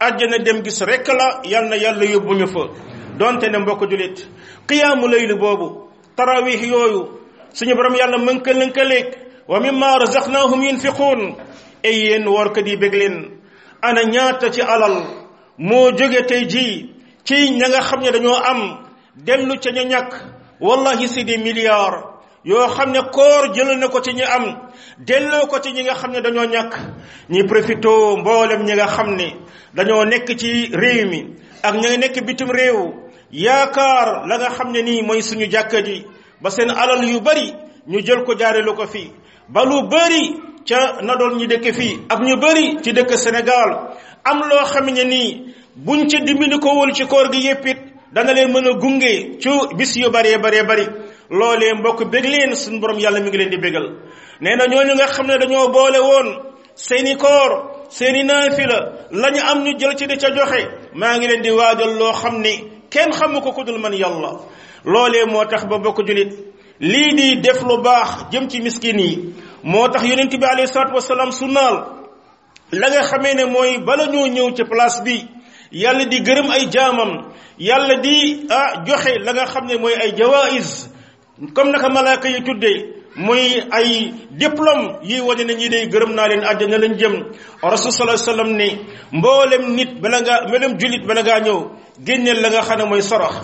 àjjana 0.08 0.38
dem 0.46 0.60
gis 0.66 0.80
rekk 0.90 1.08
la 1.20 1.28
yal 1.52 1.66
na 1.70 1.78
yàlla 1.84 2.06
yóbbu 2.14 2.34
ñu 2.40 2.48
fa 2.54 2.64
donte 3.20 3.46
ne 3.50 3.58
mbokk 3.58 3.82
jullit 3.90 4.18
qiyaamu 4.68 5.08
layli 5.12 5.36
boobu 5.42 5.68
tarawih 6.16 6.64
yooyu 6.72 7.02
suñu 7.56 7.74
borom 7.78 7.96
yàlla 8.00 8.18
mënka 8.18 8.52
lënkaleeg 8.60 9.08
wa 9.52 9.58
mimma 9.60 9.98
razaqnahum 10.02 10.62
yunfiquun 10.68 11.22
ay 11.88 11.96
yéen 12.04 12.26
woorkat 12.28 12.68
yi 12.68 12.76
bég 12.82 12.94
leen 13.00 13.18
ana 13.88 14.02
ñaata 14.14 14.52
ci 14.54 14.62
alal 14.62 14.96
moo 15.58 15.92
jóge 15.98 16.22
tey 16.30 16.44
jii 16.52 16.94
ci 17.26 17.36
ña 17.58 17.68
nga 17.70 17.80
xam 17.82 18.00
ne 18.02 18.12
dañoo 18.12 18.36
am 18.52 18.62
dellu 19.16 19.56
ca 19.60 19.72
ña 19.72 19.84
ñàkk 19.84 20.14
wallahi 20.60 21.08
si 21.08 21.24
des 21.24 21.38
milliards 21.38 22.04
yoo 22.46 22.68
xam 22.68 22.92
ne 22.92 23.00
koor 23.12 23.54
jëlal 23.54 23.78
na 23.80 23.88
ko 23.88 24.00
ci 24.02 24.14
ñi 24.14 24.22
am 24.24 24.58
delloo 24.98 25.48
ko 25.48 25.60
ci 25.60 25.72
ñi 25.74 25.84
nga 25.84 25.94
xam 25.96 26.12
ne 26.12 26.22
dañoo 26.22 26.46
ñàkk 26.46 26.74
ñi 27.30 27.44
profité 27.44 27.90
mboolem 28.18 28.62
ñi 28.64 28.74
nga 28.74 28.88
xam 28.88 29.16
ne 29.16 29.36
dañoo 29.76 30.06
nekk 30.06 30.38
ci 30.40 30.70
réew 30.74 31.10
mi 31.10 31.22
ak 31.64 31.76
ña 31.76 31.98
nekk 31.98 32.24
bitim 32.26 32.50
réew 32.52 32.94
yaakaar 33.32 34.28
la 34.28 34.38
nga 34.38 34.50
xam 34.50 34.72
ne 34.72 34.82
nii 34.82 35.02
mooy 35.02 35.22
suñu 35.22 35.46
jàkka 35.52 35.82
ji 35.84 36.06
ba 36.42 36.50
seen 36.50 36.70
alal 36.70 37.04
yu 37.04 37.20
bari 37.20 37.54
ñu 37.88 38.00
jël 38.00 38.24
ko 38.24 38.34
jaareelu 38.38 38.74
ko 38.76 38.88
fii 38.88 39.12
ba 39.48 39.64
lu 39.66 39.88
bari 39.90 40.40
ca 40.68 41.02
na 41.02 41.16
doon 41.16 41.38
dëkk 41.48 41.74
fii 41.74 42.00
ak 42.08 42.20
ñu 42.20 42.38
bari 42.40 42.78
ci 42.84 42.94
dëkk 42.94 43.12
Sénégal 43.18 43.98
am 44.24 44.40
loo 44.50 44.64
xam 44.66 44.86
ne 44.90 45.04
nii 45.04 45.56
buñ 45.76 46.08
ca 46.10 46.20
dimbali 46.24 46.60
ko 46.60 46.70
wul 46.76 46.94
ci 46.94 47.06
koor 47.06 47.30
gi 47.32 47.40
yépp 47.46 47.66
it 47.66 47.91
dana 48.12 48.34
leen 48.34 48.52
mën 48.54 48.68
a 48.68 48.74
gunge 48.74 49.40
ci 49.40 49.50
bis 49.78 49.96
yu 49.98 50.10
bëree 50.10 50.38
bëree 50.38 50.64
bari 50.68 50.86
loolee 51.30 51.74
mbokk 51.74 52.04
bég 52.12 52.26
leen 52.26 52.56
suñu 52.56 52.80
borom 52.82 53.00
yàlla 53.00 53.20
mu 53.20 53.30
ngi 53.30 53.38
leen 53.38 53.50
di 53.52 53.58
bégal 53.58 53.88
nee 54.42 54.56
na 54.56 54.66
ñooñu 54.68 54.94
nga 54.96 55.08
xam 55.08 55.28
ne 55.28 55.38
dañoo 55.38 55.70
boole 55.72 56.00
woon 56.00 56.28
seeni 56.76 57.16
koor 57.16 57.52
seeni 57.90 58.24
naafila 58.24 58.78
la 59.12 59.30
ñu 59.32 59.40
am 59.52 59.64
ñu 59.64 59.72
jël 59.80 59.96
ci 59.98 60.08
di 60.08 60.18
ca 60.18 60.30
joxe 60.36 60.68
maa 60.94 61.18
ngi 61.18 61.28
leen 61.28 61.42
di 61.42 61.52
waajal 61.52 61.94
loo 62.00 62.12
xam 62.14 62.36
ni 62.42 62.54
kenn 62.90 63.12
xamu 63.12 63.40
ko 63.42 63.52
ku 63.54 63.64
dul 63.64 63.80
man 63.80 63.94
yàlla 63.94 64.32
loole 64.84 65.26
moo 65.32 65.46
tax 65.46 65.64
ba 65.68 65.78
bokk 65.78 66.04
julit 66.08 66.34
lii 66.80 67.14
di 67.18 67.40
def 67.42 67.62
lu 67.64 67.78
baax 67.82 68.10
jëm 68.32 68.50
ci 68.50 68.60
miskin 68.62 69.00
yi 69.00 69.34
moo 69.64 69.88
tax 69.88 70.04
yonent 70.04 70.36
bi 70.38 70.46
alayhi 70.46 70.68
salaatu 70.74 70.96
wasalaam 70.96 71.32
sunnaal 71.32 71.76
la 72.72 72.88
nga 72.90 73.02
xamee 73.04 73.34
ne 73.36 73.46
mooy 73.46 73.78
bala 73.80 74.06
ñoo 74.14 74.28
ñëw 74.28 74.50
ci 74.56 74.64
place 74.66 75.00
bi 75.06 75.16
yàlla 75.72 76.06
di 76.12 76.20
gërëm 76.20 76.50
ay 76.52 76.66
jaamam 76.70 77.12
yàlla 77.60 77.96
di 78.02 78.46
ah 78.50 78.84
joxe 78.86 79.14
la 79.24 79.32
nga 79.34 79.46
xam 79.46 79.66
ne 79.68 79.78
mooy 79.78 79.94
ay 79.96 80.12
jawaïs 80.18 80.90
comme 81.56 81.72
naka 81.72 81.90
malaaka 81.90 82.30
yi 82.30 82.44
tuddee 82.44 82.78
mooy 83.16 83.60
ay 83.72 84.12
diplôme 84.40 85.00
yi 85.04 85.20
wane 85.20 85.44
ne 85.46 85.54
ñii 85.54 85.70
day 85.70 85.86
gërëm 85.88 86.14
naa 86.14 86.28
leen 86.28 86.44
àjjana 86.44 86.78
lañ 86.78 86.98
jëm 87.00 87.14
rasul 87.64 87.92
sallallahu 87.92 88.14
alayhi 88.20 88.30
wasallam 88.30 88.52
ni 88.58 88.70
mboolem 89.12 89.76
nit 89.76 90.02
bala 90.02 90.22
ngaa 90.22 90.44
mboolem 90.48 90.74
jullit 90.80 91.06
bala 91.08 91.22
ñëw 91.24 91.60
génneel 92.06 92.42
la 92.42 92.50
nga 92.50 92.62
xam 92.62 92.80
ne 92.80 92.86
mooy 92.86 93.02
sarax 93.02 93.36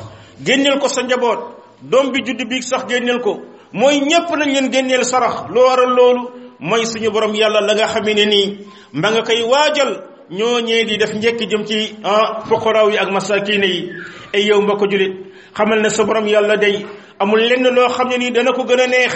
génneel 0.46 0.78
ko 0.80 0.88
sa 0.88 1.02
njaboot 1.04 1.40
doom 1.82 2.12
bi 2.12 2.22
judd 2.26 2.44
bi 2.50 2.62
sax 2.62 2.84
génneel 2.90 3.20
ko 3.22 3.42
mooy 3.74 4.00
ñépp 4.02 4.30
nañ 4.36 4.52
leen 4.54 4.70
génneel 4.72 5.06
sarax 5.06 5.48
lu 5.54 5.62
waral 5.62 5.90
loolu 5.96 6.30
mooy 6.60 6.86
suñu 6.86 7.10
borom 7.12 7.34
yàlla 7.36 7.62
la 7.62 7.74
nga 7.74 7.88
xam 7.88 8.04
ne 8.04 8.26
nii 8.26 8.60
mba 8.94 9.10
nga 9.12 9.22
koy 9.22 9.42
waajal 9.44 9.92
ñooñee 10.30 10.86
di 10.86 10.98
def 10.98 11.14
njekk 11.14 11.40
jëm 11.50 11.64
ci 11.68 11.96
ah 12.04 12.44
fuqaraaw 12.48 12.90
yi 12.92 12.98
ak 12.98 13.10
masakine 13.12 13.64
yi 13.68 13.92
ay 14.34 14.44
yow 14.48 14.62
mbokk 14.62 14.84
julit 14.92 15.14
xamal 15.56 15.80
na 15.82 15.90
sa 15.90 16.04
borom 16.04 16.28
yàlla 16.28 16.58
day 16.58 16.86
amul 17.20 17.40
lenn 17.48 17.68
loo 17.76 17.88
xam 17.90 18.10
ne 18.10 18.18
nii 18.18 18.32
dana 18.32 18.52
ko 18.52 18.64
gën 18.68 18.80
a 18.82 18.88
neex 18.88 19.16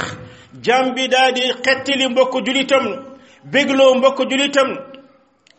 jaam 0.66 0.94
bi 0.96 1.08
daal 1.08 1.34
di 1.34 1.42
xettali 1.66 2.08
mbokk 2.10 2.34
julitam 2.46 2.84
bégloo 3.52 3.94
mbokk 3.96 4.20
julitam 4.30 4.70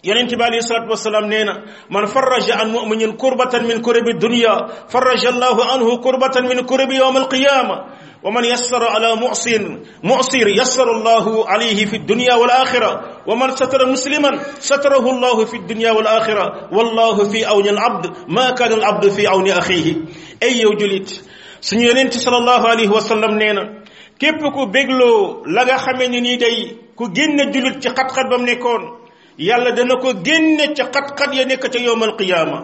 yonente 0.04 0.34
بالي 0.36 0.60
صلاة 0.60 0.90
والسلام 0.90 1.24
نينا 1.26 1.62
من 1.90 2.06
فرج 2.06 2.50
عن 2.50 2.70
مؤمن 2.70 3.16
كربة 3.16 3.58
من 3.62 3.82
كرب 3.82 4.08
الدنيا 4.08 4.68
فرج 4.90 5.26
الله 5.26 5.72
عنه 5.72 5.96
كربة 5.96 6.40
من 6.40 6.66
كرب 6.66 6.90
يوم 6.90 7.16
القيامة 7.16 7.74
ومن 8.22 8.44
يسر 8.44 8.88
على 8.88 9.16
معصر 9.16 9.78
معصير 10.04 10.48
يسر 10.48 10.90
الله 10.96 11.48
عليه 11.48 11.86
في 11.86 11.96
الدنيا 11.96 12.34
والآخرة 12.34 13.22
ومن 13.26 13.50
ستر 13.54 13.86
مسلما 13.86 14.42
ستره 14.58 15.10
الله 15.10 15.44
في 15.44 15.56
الدنيا 15.56 15.90
والآخرة 15.92 16.68
والله 16.72 17.24
في 17.30 17.44
عون 17.44 17.68
العبد 17.68 18.12
ما 18.28 18.50
كان 18.58 18.72
العبد 18.72 19.08
في 19.08 19.26
عون 19.26 19.50
أخيه 19.50 19.94
أي 20.42 20.62
جليت 20.76 21.22
سنينت 21.60 22.18
صلى 22.18 22.36
الله 22.38 22.68
عليه 22.68 22.88
وسلم 22.88 23.34
نينا 23.38 23.82
كيف 24.18 24.42
كو 24.54 24.66
بيغلو 24.66 25.44
لغا 25.46 25.76
خامي 25.76 26.08
ني 26.20 26.36
داي 26.36 26.76
كو 26.98 27.06
جن 27.08 27.38
جوليت 27.50 27.78
ci 27.78 27.88
خط 27.90 28.10
xat 28.10 28.26
bam 28.30 28.98
yàlla 29.38 29.72
dana 29.76 29.96
ko 30.00 30.12
génne 30.24 30.74
ca 30.74 30.84
xat-xat 30.84 31.34
ya 31.34 31.44
nekk 31.46 31.70
ca 31.72 31.78
yowmal 31.78 32.16
qiyaama 32.18 32.60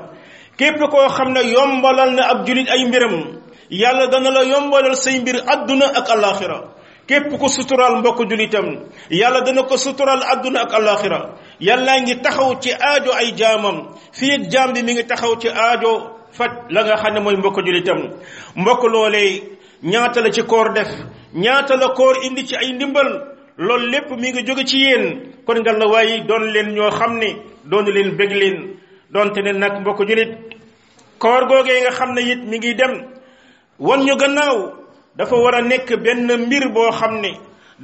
képp 0.58 0.78
koo 0.90 1.08
xam 1.08 1.32
ne 1.32 1.40
yombalal 1.52 2.14
na 2.14 2.28
ab 2.28 2.46
julit 2.46 2.68
ay 2.68 2.84
mbiram 2.84 3.40
yàlla 3.70 4.06
dana 4.12 4.30
la 4.30 4.42
yombalal 4.44 4.96
say 4.96 5.18
mbir 5.20 5.34
àdduna 5.46 5.86
ak 5.94 6.08
alaxira 6.10 6.60
képp 7.06 7.38
ko 7.40 7.48
sutural 7.48 7.96
mbokk 8.00 8.20
julitam 8.28 8.66
yàlla 9.10 9.40
dana 9.46 9.62
ko 9.62 9.76
suturaal 9.76 10.20
àdduna 10.22 10.60
ak 10.60 10.72
alaxira 10.74 11.36
yàlla 11.60 12.00
ngi 12.00 12.20
taxaw 12.22 12.60
ci 12.60 12.72
aajo 12.72 13.12
ay 13.14 13.34
jaamam 13.36 13.88
fii 14.12 14.32
ak 14.32 14.50
jaam 14.50 14.72
bi 14.74 14.82
mi 14.82 14.92
ngi 14.92 15.06
taxaw 15.06 15.36
ci 15.40 15.48
aajo 15.48 16.10
faj 16.32 16.50
la 16.70 16.82
nga 16.84 16.96
xam 16.96 17.14
ne 17.14 17.20
mooy 17.20 17.36
mbokk 17.36 17.58
julitam 17.66 18.12
mbokk 18.56 18.82
loolee 18.92 19.40
ñaata 19.82 20.20
la 20.20 20.30
ci 20.32 20.42
koor 20.42 20.74
def 20.74 20.88
ñaata 21.34 21.76
la 21.76 21.88
koor 21.94 22.16
indi 22.24 22.44
ci 22.46 22.56
ay 22.56 22.72
ndimbal 22.72 23.37
loolu 23.58 23.86
lépp 23.90 24.10
mi 24.10 24.30
ngi 24.30 24.42
jóge 24.46 24.64
ci 24.64 24.78
yéen 24.78 25.32
kon 25.44 25.58
ngal 25.60 25.78
na 25.78 25.86
waaye 25.92 26.22
doon 26.28 26.46
leen 26.52 26.68
ñoo 26.76 26.90
xam 26.98 27.12
ne 27.18 27.28
doonu 27.64 27.90
leen 27.90 28.10
bëgg 28.18 28.32
leen 28.32 28.56
doonte 29.12 29.38
ne 29.42 29.52
nag 29.52 29.80
mbokk 29.80 30.00
julit 30.08 30.32
koor 31.18 31.42
googee 31.48 31.80
nga 31.82 31.90
xam 31.90 32.10
ne 32.14 32.20
it 32.32 32.38
mu 32.50 32.56
ngi 32.56 32.72
dem 32.80 32.92
wan 33.86 34.00
ñu 34.06 34.14
gannaaw 34.20 34.58
dafa 35.16 35.36
war 35.42 35.54
a 35.56 35.60
nekk 35.62 35.88
benn 36.04 36.30
mbir 36.46 36.64
boo 36.74 36.90
xam 37.00 37.14
ne 37.20 37.30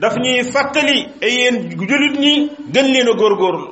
daf 0.00 0.14
ñuy 0.22 0.42
fàttali 0.52 0.98
ay 1.22 1.28
e 1.28 1.28
yéen 1.38 1.56
julit 1.90 2.16
ñi 2.22 2.48
gën 2.74 2.86
leen 2.92 3.08
a 3.08 3.12
góorgóorlu 3.20 3.66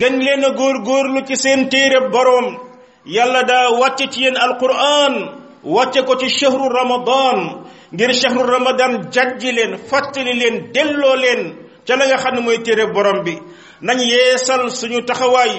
gën 0.00 0.14
leen 0.24 0.40
góor 0.42 0.54
góorgóorlu 0.56 1.20
ci 1.26 1.36
seen 1.36 1.68
téere 1.70 2.00
boroom 2.12 2.48
yàlla 3.14 3.42
daa 3.42 3.68
wàcce 3.80 4.06
ci 4.12 4.20
yéen 4.22 4.36
alquran 4.36 5.14
wàcce 5.64 6.00
ko 6.06 6.14
ci 6.16 6.28
chahru 6.28 6.68
ramadan 6.68 7.62
ngir 7.92 8.10
chahru 8.12 8.42
ramadan 8.46 9.10
jajji 9.10 9.52
leen 9.52 9.76
fàttali 9.90 10.32
leen 10.32 10.72
delloo 10.74 11.16
leen 11.16 11.56
ca 11.86 11.96
la 11.96 12.06
nga 12.06 12.16
xam 12.16 12.34
ne 12.34 12.40
mooy 12.40 12.58
téere 12.64 12.86
borom 12.94 13.22
bi 13.24 13.34
nañ 13.82 13.98
yeesal 14.10 14.62
suñu 14.70 15.00
taxawaay 15.06 15.52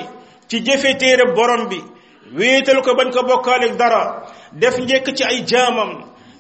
ci 0.50 0.58
jëfe 0.66 0.94
téere 1.00 1.24
borom 1.36 1.68
bi 1.70 1.80
wéetal 2.38 2.82
ko 2.84 2.92
bañ 2.98 3.10
ko 3.12 3.22
bokkaale 3.30 3.68
dara 3.78 4.04
def 4.52 4.78
njëkk 4.80 5.08
ci 5.18 5.24
ay 5.24 5.40
jaamam 5.50 5.92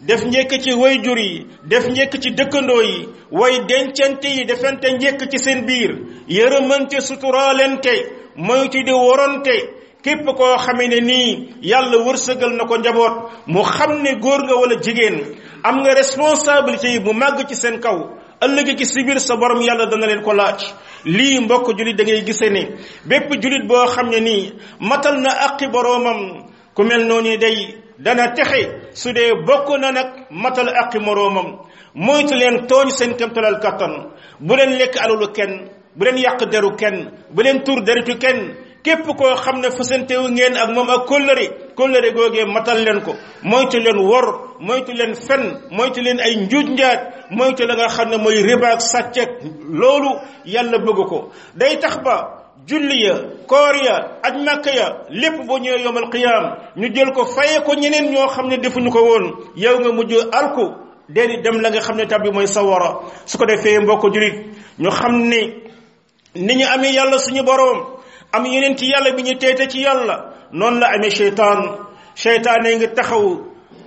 def 0.01 0.21
njëkk 0.25 0.51
ci 0.63 0.71
way 0.73 0.95
jur 1.03 1.19
yi 1.19 1.45
def 1.71 1.85
njëkk 1.88 2.13
ci 2.21 2.29
dëkkandoo 2.31 2.81
yi 2.89 2.97
way 3.39 3.53
dencante 3.69 4.25
yi 4.35 4.43
defante 4.45 4.85
njëkk 4.91 5.21
ci 5.31 5.38
seen 5.39 5.65
biir 5.67 5.91
yërëmante 6.27 7.01
suturaalante 7.01 7.93
moytu 8.35 8.83
di 8.83 8.91
worante 8.93 9.55
képp 10.03 10.25
koo 10.36 10.55
xamee 10.57 10.88
ne 10.88 11.00
nii 11.00 11.50
yàlla 11.62 11.98
wërsëgal 12.05 12.51
na 12.57 12.65
ko 12.67 12.77
njaboot 12.77 13.13
mu 13.48 13.62
xam 13.63 13.91
ne 14.03 14.12
góor 14.19 14.41
nga 14.43 14.55
wala 14.55 14.75
jigéen 14.83 15.15
am 15.63 15.77
nga 15.81 15.93
responsabilité 15.93 16.88
yi 16.93 17.00
mu 17.00 17.13
màgg 17.13 17.48
ci 17.50 17.55
seen 17.55 17.79
kaw 17.79 17.98
ëllëg 18.45 18.75
ci 18.77 18.86
si 18.86 19.03
biir 19.05 19.19
sa 19.19 19.36
borom 19.36 19.62
yàlla 19.62 19.86
dana 19.86 20.05
leen 20.07 20.22
ko 20.22 20.33
laaj 20.33 20.60
lii 21.05 21.39
mbokk 21.39 21.77
julit 21.77 21.95
da 21.98 22.03
ngay 22.03 22.22
gisee 22.25 22.50
ni 22.50 22.63
bépp 23.07 23.31
julit 23.41 23.65
boo 23.67 23.86
xam 23.88 24.10
ne 24.10 24.19
nii 24.19 24.51
matal 24.79 25.15
na 25.22 25.29
aqi 25.48 25.67
boroomam 25.67 26.19
ku 26.75 26.83
mel 26.83 27.03
noonu 27.07 27.38
day 27.38 27.75
dana 27.98 28.31
texe 28.36 28.62
su 28.93 29.13
dee 29.13 29.31
bokk 29.48 29.69
na 29.79 29.91
nag 29.91 30.10
matal 30.31 30.67
aqi 30.83 31.00
moroomam 31.00 31.50
moytu 31.93 32.36
leen 32.36 32.57
tooñ 32.69 32.88
seen 32.98 33.13
kémtalal 33.19 33.57
kattan 33.63 33.93
bu 34.39 34.55
leen 34.55 34.74
lekk 34.79 34.95
alalu 34.98 35.27
kenn 35.36 35.53
bu 35.98 36.03
leen 36.03 36.17
yàq 36.17 36.39
deru 36.51 36.75
kenn 36.75 36.98
bu 37.36 37.41
leen 37.41 37.63
tur 37.65 37.81
deritu 37.83 38.17
kenn 38.17 38.39
képp 38.84 39.06
koo 39.18 39.36
xam 39.42 39.60
ne 39.62 39.72
fasantewu 39.72 40.28
ngeen 40.30 40.56
ak 40.56 40.70
moom 40.75 40.90
ak 40.90 41.08
kóllëre 41.08 41.48
kóllëre 41.75 42.12
googee 42.16 42.46
matal 42.46 42.78
leen 42.86 43.00
ko 43.06 43.12
moytu 43.52 43.78
leen 43.84 43.98
wor 44.10 44.25
moytu 44.68 44.92
leen 45.00 45.13
fen 45.28 45.44
moytu 45.78 46.02
leen 46.06 46.20
ay 46.20 46.34
njuuj 46.36 46.66
njaaj 46.75 46.98
moytu 47.38 47.63
la 47.68 47.75
nga 47.75 47.88
xam 47.96 48.10
ne 48.10 48.18
mooy 48.18 48.40
ribaak 48.48 48.80
sàcceek 48.92 49.30
loolu 49.80 50.10
yàlla 50.54 50.78
bëgg 50.86 51.00
ko 51.10 51.20
day 51.62 51.74
tax 51.82 51.96
ba 52.06 52.16
julli 52.70 52.98
ya 53.06 53.13
koor 53.52 53.75
ya 53.88 53.96
ya 54.78 54.86
lépp 55.22 55.38
boo 55.48 55.58
ñëwee 55.63 55.82
yowmal 55.86 56.08
qiyaam 56.13 56.46
ñu 56.80 56.88
jël 56.96 57.12
ko 57.16 57.22
faye 57.36 57.58
ko 57.66 57.72
ñeneen 57.82 58.06
ñoo 58.13 58.28
xam 58.36 58.46
ne 58.50 58.58
defuñu 58.63 58.90
ko 58.96 59.00
woon 59.10 59.25
yow 59.63 59.75
nga 59.80 59.92
mujj 59.98 60.13
alku 60.40 60.62
déedéet 61.16 61.42
dem 61.44 61.62
la 61.63 61.70
nga 61.70 61.80
xam 61.88 61.96
ne 61.98 62.06
tam 62.06 62.22
bi 62.24 62.32
mooy 62.36 62.48
sawara 62.48 62.90
su 63.25 63.38
ko 63.38 63.46
defee 63.46 63.80
mbokk 63.80 64.04
jurit 64.13 64.36
ñu 64.82 64.90
xam 65.00 65.13
ni 65.30 65.42
ni 66.46 66.54
ñu 66.60 66.66
amee 66.74 66.92
yàlla 66.98 67.18
suñu 67.25 67.44
boroom 67.50 67.80
am 68.34 68.44
yeneen 68.46 68.75
ci 68.75 68.86
yàlla 68.90 69.12
bi 69.16 69.22
ñu 69.22 69.38
teetee 69.40 69.68
ci 69.70 69.82
yàlla 69.84 70.32
noonu 70.52 70.80
la 70.80 70.88
amee 70.96 71.12
seytaan 71.12 71.62
seytaane 72.16 72.70
ngi 72.78 72.88
taxaw 72.96 73.25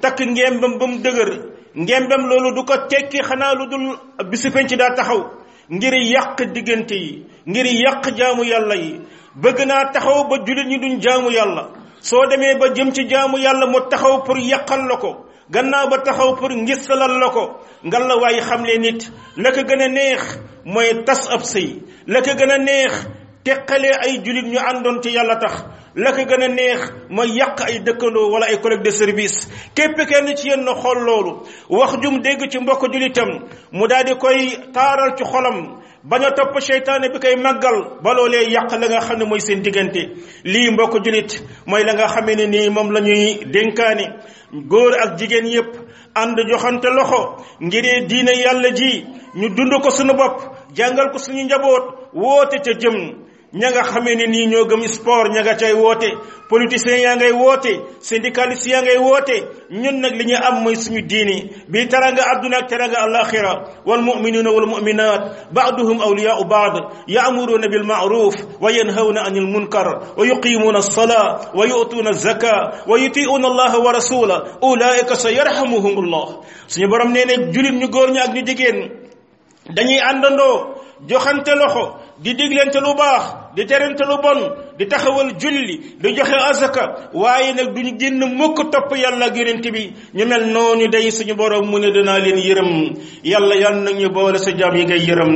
takk 0.02 0.18
ngembam 0.34 0.78
ba 0.78 0.86
mu 0.86 0.98
dëgër 1.02 1.30
ngembam 1.74 2.22
loolu 2.28 2.54
du 2.54 2.64
ko 2.64 2.76
tekki 2.88 3.22
xanaa 3.22 3.54
lu 3.54 3.66
dul 3.68 3.96
bisu 4.30 4.50
penc 4.52 4.70
daa 4.78 4.94
taxaw 4.94 5.20
ngir 5.68 5.94
yàq 6.14 6.38
diggante 6.54 6.92
yi 6.94 7.26
ngir 7.46 7.66
yàq 7.66 8.08
jaamu 8.18 8.42
yàlla 8.44 8.74
yi 8.76 9.00
bëgg 9.42 9.58
naa 9.66 9.90
taxaw 9.92 10.24
ba 10.30 10.36
jullit 10.46 10.66
ñi 10.68 10.78
duñ 10.78 11.00
jaamu 11.02 11.30
yàlla 11.30 11.62
soo 12.00 12.24
demee 12.30 12.54
ba 12.60 12.66
jëm 12.76 12.92
ci 12.94 13.02
jaamu 13.10 13.38
yàlla 13.38 13.66
mu 13.66 13.80
taxaw 13.90 14.22
pour 14.24 14.38
yàqal 14.38 14.82
la 14.88 14.96
ko 14.96 15.10
gannaaw 15.50 15.88
ba 15.88 15.98
taxaw 15.98 16.34
pour 16.36 16.50
ngir 16.50 16.76
ngisalal 16.76 17.18
la 17.18 17.28
ko 17.30 17.44
ngal 17.82 18.06
la 18.06 18.16
waaye 18.16 18.40
xam 18.40 18.62
le 18.64 18.78
nit 18.78 19.10
la 19.36 19.50
ko 19.50 19.58
gën 19.68 19.82
a 19.82 19.88
neex 19.88 20.38
mooy 20.64 21.02
tas 21.06 21.28
ab 21.30 21.42
sëy 21.42 21.82
la 22.06 22.20
ko 22.22 22.30
gën 22.38 22.50
a 22.52 22.58
neex 22.58 22.94
teqalee 23.46 23.94
ay 24.04 24.12
jullit 24.24 24.44
ñu 24.52 24.58
àndoon 24.70 24.96
ci 25.02 25.10
yàlla 25.10 25.36
tax 25.40 25.54
la 25.94 26.10
ko 26.12 26.18
gën 26.28 26.42
a 26.42 26.48
neex 26.48 26.80
ma 27.16 27.24
yàq 27.24 27.58
ay 27.66 27.76
dëkkandoo 27.86 28.30
wala 28.32 28.46
ay 28.46 28.58
collègue 28.62 28.82
de 28.84 28.90
service 28.90 29.48
képp 29.76 29.96
kenn 30.10 30.36
ci 30.36 30.48
yéen 30.48 30.62
na 30.64 30.74
xool 30.74 30.98
loolu 31.06 31.42
wax 31.70 31.92
jum 32.02 32.18
dégg 32.20 32.50
ci 32.50 32.58
mbokk 32.58 32.82
jullitam 32.92 33.30
mu 33.72 33.86
daal 33.86 34.04
di 34.04 34.14
koy 34.18 34.38
taaral 34.74 35.14
ci 35.16 35.22
xolam 35.24 35.78
bañ 36.04 36.22
a 36.26 36.30
topp 36.32 36.60
seytaane 36.60 37.08
bi 37.12 37.18
koy 37.20 37.36
màggal 37.36 37.78
baloolee 38.04 38.44
yàq 38.50 38.70
la 38.80 38.88
nga 38.88 39.00
xam 39.00 39.18
ne 39.18 39.24
mooy 39.24 39.40
seen 39.40 39.62
diggante 39.62 40.02
lii 40.44 40.70
mbokk 40.72 41.04
jullit 41.04 41.42
mooy 41.66 41.84
la 41.84 41.94
nga 41.94 42.06
xamee 42.08 42.34
ne 42.36 42.46
nii 42.46 42.68
moom 42.70 42.90
la 42.92 43.00
ñuy 43.00 43.38
dénkaane 43.54 44.04
góor 44.70 44.92
ak 45.02 45.18
jigéen 45.18 45.46
yépp 45.46 45.72
ànd 46.14 46.36
joxante 46.50 46.86
loxo 46.90 47.36
ngir 47.60 47.84
diine 48.08 48.30
yàlla 48.36 48.70
ji 48.74 49.06
ñu 49.34 49.48
dund 49.48 49.80
ko 49.82 49.90
suñu 49.90 50.14
bopp 50.18 50.40
jàngal 50.76 51.10
ko 51.12 51.18
suñu 51.18 51.44
njaboot 51.44 51.84
woote 52.12 52.58
ca 52.64 52.72
jëm 52.80 53.25
ña 53.56 53.70
nga 53.72 53.84
xamee 53.84 54.16
ne 54.16 54.26
ni 54.26 54.46
ñoo 54.46 54.66
gëm 54.68 54.84
sport 54.86 55.32
ña 55.32 55.40
nga 55.40 55.54
cay 55.56 55.72
woote 55.72 56.10
politiciens 56.48 57.02
ya 57.02 57.16
ngay 57.16 57.32
woté 57.32 57.74
syndicalistes 58.00 58.68
ya 58.72 58.82
ngay 58.82 58.98
woté 59.00 59.36
ñun 59.82 59.96
nak 60.00 60.12
li 60.18 60.24
ñu 60.28 60.36
am 60.48 60.56
moy 60.62 60.76
suñu 60.76 61.00
diini 61.08 61.38
bi 61.72 61.88
taranga 61.88 62.22
aduna 62.32 62.56
ak 62.58 62.66
taranga 62.68 62.98
al 62.98 63.08
alaxira 63.16 63.52
wal 63.88 64.02
muminuna 64.02 64.50
wal 64.52 64.66
muminat 64.68 65.22
ba'duhum 65.52 65.98
awliya'u 66.06 66.44
ba'd 66.44 66.74
ya'muruna 67.08 67.68
bil 67.68 67.82
ma'ruf 67.84 68.34
wa 68.60 68.70
yanhawna 68.70 69.20
'anil 69.24 69.46
munkar 69.46 69.88
wa 70.16 70.26
yuqimuna 70.26 70.78
as 70.78 70.92
alsala 70.92 71.50
wa 71.54 71.64
yu'tuna 71.66 72.10
az 72.10 72.16
alzaka 72.26 72.84
wa 72.86 72.98
yuti'una 72.98 73.48
allah 73.48 73.72
wa 73.84 73.92
rasula 73.92 74.44
ulaika 74.60 75.14
sayarhamuhum 75.16 75.96
allah 76.04 76.40
suñu 76.68 76.88
borom 76.90 77.10
nee 77.12 77.24
ne 77.24 77.52
julit 77.52 77.72
ñu 77.80 77.88
góor 77.88 78.10
ñi 78.12 78.18
ak 78.20 78.32
ñu 78.34 78.42
jigen 78.46 78.78
dañuy 79.74 79.98
andando 79.98 80.76
joxante 81.08 81.54
loxo 81.56 81.84
di 82.22 82.34
diglente 82.34 82.80
lu 82.80 82.94
baax 82.94 83.45
di 83.56 83.64
terante 83.64 84.04
lu 84.04 84.18
bon 84.20 84.74
di 84.76 84.84
taxawal 84.86 85.32
julli 85.40 85.96
di 85.98 86.12
joxe 86.14 86.36
azaka 86.50 87.08
waaye 87.14 87.54
nag 87.56 87.72
duñu 87.72 87.96
génn 87.98 88.20
mukk 88.36 88.68
topp 88.70 88.92
yàlla 88.94 89.26
ak 89.32 89.62
bi 89.72 89.94
ñu 90.12 90.26
mel 90.26 90.44
noonu 90.52 90.88
day 90.90 91.10
suñu 91.10 91.34
borom 91.34 91.64
mu 91.66 91.78
ne 91.78 91.90
danaa 91.90 92.18
leen 92.18 92.36
yërëm 92.36 92.96
yàlla 93.24 93.56
yal 93.56 93.76
na 93.82 93.90
ñu 93.92 94.10
boole 94.12 94.36
sa 94.38 94.52
jaam 94.54 94.76
yi 94.76 94.84
ngay 94.84 95.06
yërëm 95.08 95.32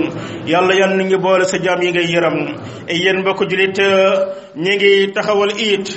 yàlla 0.46 0.74
yal 0.74 0.96
na 0.98 1.02
ñu 1.04 1.18
boole 1.18 1.44
sa 1.44 1.56
jaam 1.64 1.80
yi 1.80 1.90
ngay 1.92 2.12
yërëm 2.12 2.36
e 2.88 2.94
yéen 2.94 3.20
mbokk 3.20 3.48
jullit 3.48 3.78
ñu 4.62 4.68
ngi 4.70 5.12
taxawal 5.14 5.52
iit 5.56 5.88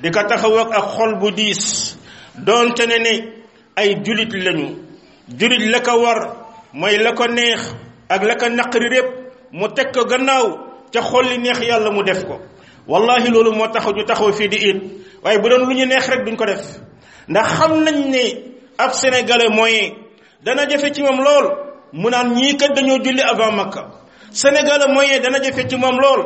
di 0.00 0.10
ko 0.10 0.22
taxaw 0.28 0.56
ak 0.56 0.72
xol 0.96 1.18
bu 1.20 1.30
diis 1.30 1.98
doonte 2.40 2.86
ne 2.88 2.96
ne 3.04 3.24
ay 3.76 4.00
jullit 4.02 4.32
lañu 4.32 4.74
jullit 5.28 5.68
la 5.68 5.80
ko 5.80 6.00
war 6.00 6.20
mooy 6.72 6.96
la 6.96 7.12
ko 7.12 7.26
neex 7.28 7.74
ak 8.08 8.22
la 8.24 8.34
ko 8.36 8.48
naqari 8.48 8.88
mu 9.52 9.68
teg 9.74 9.92
ko 9.92 10.04
gannaaw 10.06 10.65
ca 10.96 11.02
xol 11.02 11.26
li 11.28 11.38
neex 11.38 11.58
yàlla 11.60 11.90
mu 11.90 12.02
def 12.02 12.24
ko 12.26 12.40
wallahi 12.88 13.28
loolu 13.30 13.52
moo 13.52 13.68
tax 13.72 13.84
ñu 13.94 14.04
taxaw 14.04 14.32
fii 14.32 14.48
di 14.48 14.56
it 14.70 14.76
waaye 15.22 15.38
bu 15.38 15.48
doon 15.48 15.60
lu 15.68 15.74
ñu 15.74 15.86
neex 15.86 16.08
rek 16.08 16.24
duñ 16.26 16.36
ko 16.36 16.46
def 16.46 16.62
ndax 17.28 17.46
xam 17.58 17.72
nañ 17.84 17.98
ne 18.14 18.24
ab 18.78 18.90
sénégalais 18.92 19.48
mooy 19.48 19.92
dana 20.44 20.64
jafe 20.70 20.92
ci 20.92 21.02
moom 21.02 21.18
lool 21.20 21.46
mu 21.92 22.10
naan 22.10 22.34
ñii 22.34 22.56
kat 22.56 22.74
dañoo 22.74 22.98
julli 23.04 23.20
avant 23.20 23.52
makka 23.52 23.82
sénégalais 24.32 24.88
mooy 24.92 25.20
dana 25.20 25.38
jafe 25.42 25.68
ci 25.68 25.76
moom 25.76 25.98
lool 25.98 26.22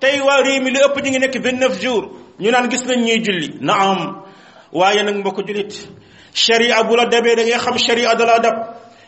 tey 0.00 0.20
waa 0.20 0.42
réew 0.42 0.62
mi 0.62 0.70
li 0.70 0.78
ëpp 0.86 0.96
ñu 1.02 1.08
ngi 1.10 1.18
nekk 1.18 1.36
29 1.36 1.82
jours 1.82 2.06
ñu 2.38 2.50
naan 2.50 2.68
gis 2.70 2.84
nañ 2.86 3.00
ñuy 3.04 3.22
julli 3.24 3.48
naam 3.60 4.22
waaye 4.72 5.02
nag 5.02 5.16
mbokk 5.16 5.42
julit 5.48 5.72
sharia 6.34 6.82
bu 6.84 6.96
la 6.96 7.06
dabee 7.06 7.36
da 7.36 7.42
ngay 7.42 7.58
xam 7.58 7.78
sharia 7.78 8.14
da 8.14 8.24
la 8.24 8.38
dab 8.38 8.56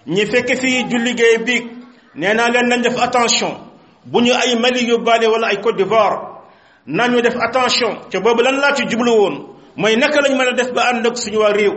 ñi 0.06 0.26
fekk 0.26 0.56
fii 0.61 0.85
julli 0.90 1.14
gay 1.14 1.38
biig 1.38 1.64
nee 2.14 2.35
naa 2.35 2.49
leen 2.50 2.68
nañ 2.68 2.83
def 2.83 2.97
attention 2.99 3.74
bu 4.06 4.20
ñu 4.20 4.32
ay 4.34 4.54
Mali 4.56 4.87
yóbbaale 4.88 5.26
wala 5.28 5.46
ay 5.49 5.56
Côte 5.61 5.76
d'Ivoire 5.76 6.44
nañu 6.87 7.20
def 7.23 7.34
attention 7.40 8.00
ca 8.11 8.20
boobu 8.20 8.42
lan 8.42 8.56
laa 8.58 8.75
ci 8.75 8.84
jublu 8.88 9.11
woon 9.11 9.46
mooy 9.76 9.96
naka 9.96 10.20
lañ 10.20 10.32
mën 10.37 10.49
a 10.49 10.52
def 10.52 10.73
ba 10.73 10.82
ànd 10.90 11.06
ak 11.06 11.16
suñu 11.16 11.38
waa 11.38 11.52
réew 11.52 11.73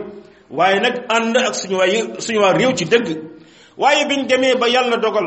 waaye 0.50 0.80
nag 0.80 1.04
ànd 1.08 1.36
ak 1.36 1.54
suñu 1.54 1.76
waa 1.78 1.86
suñu 2.18 2.40
waa 2.40 2.52
réew 2.52 2.72
ci 2.76 2.84
dëgg 2.84 3.06
waaye 3.78 4.04
biñ 4.06 4.26
demee 4.26 4.54
ba 4.56 4.68
yàlla 4.68 4.96
dogal 4.96 5.26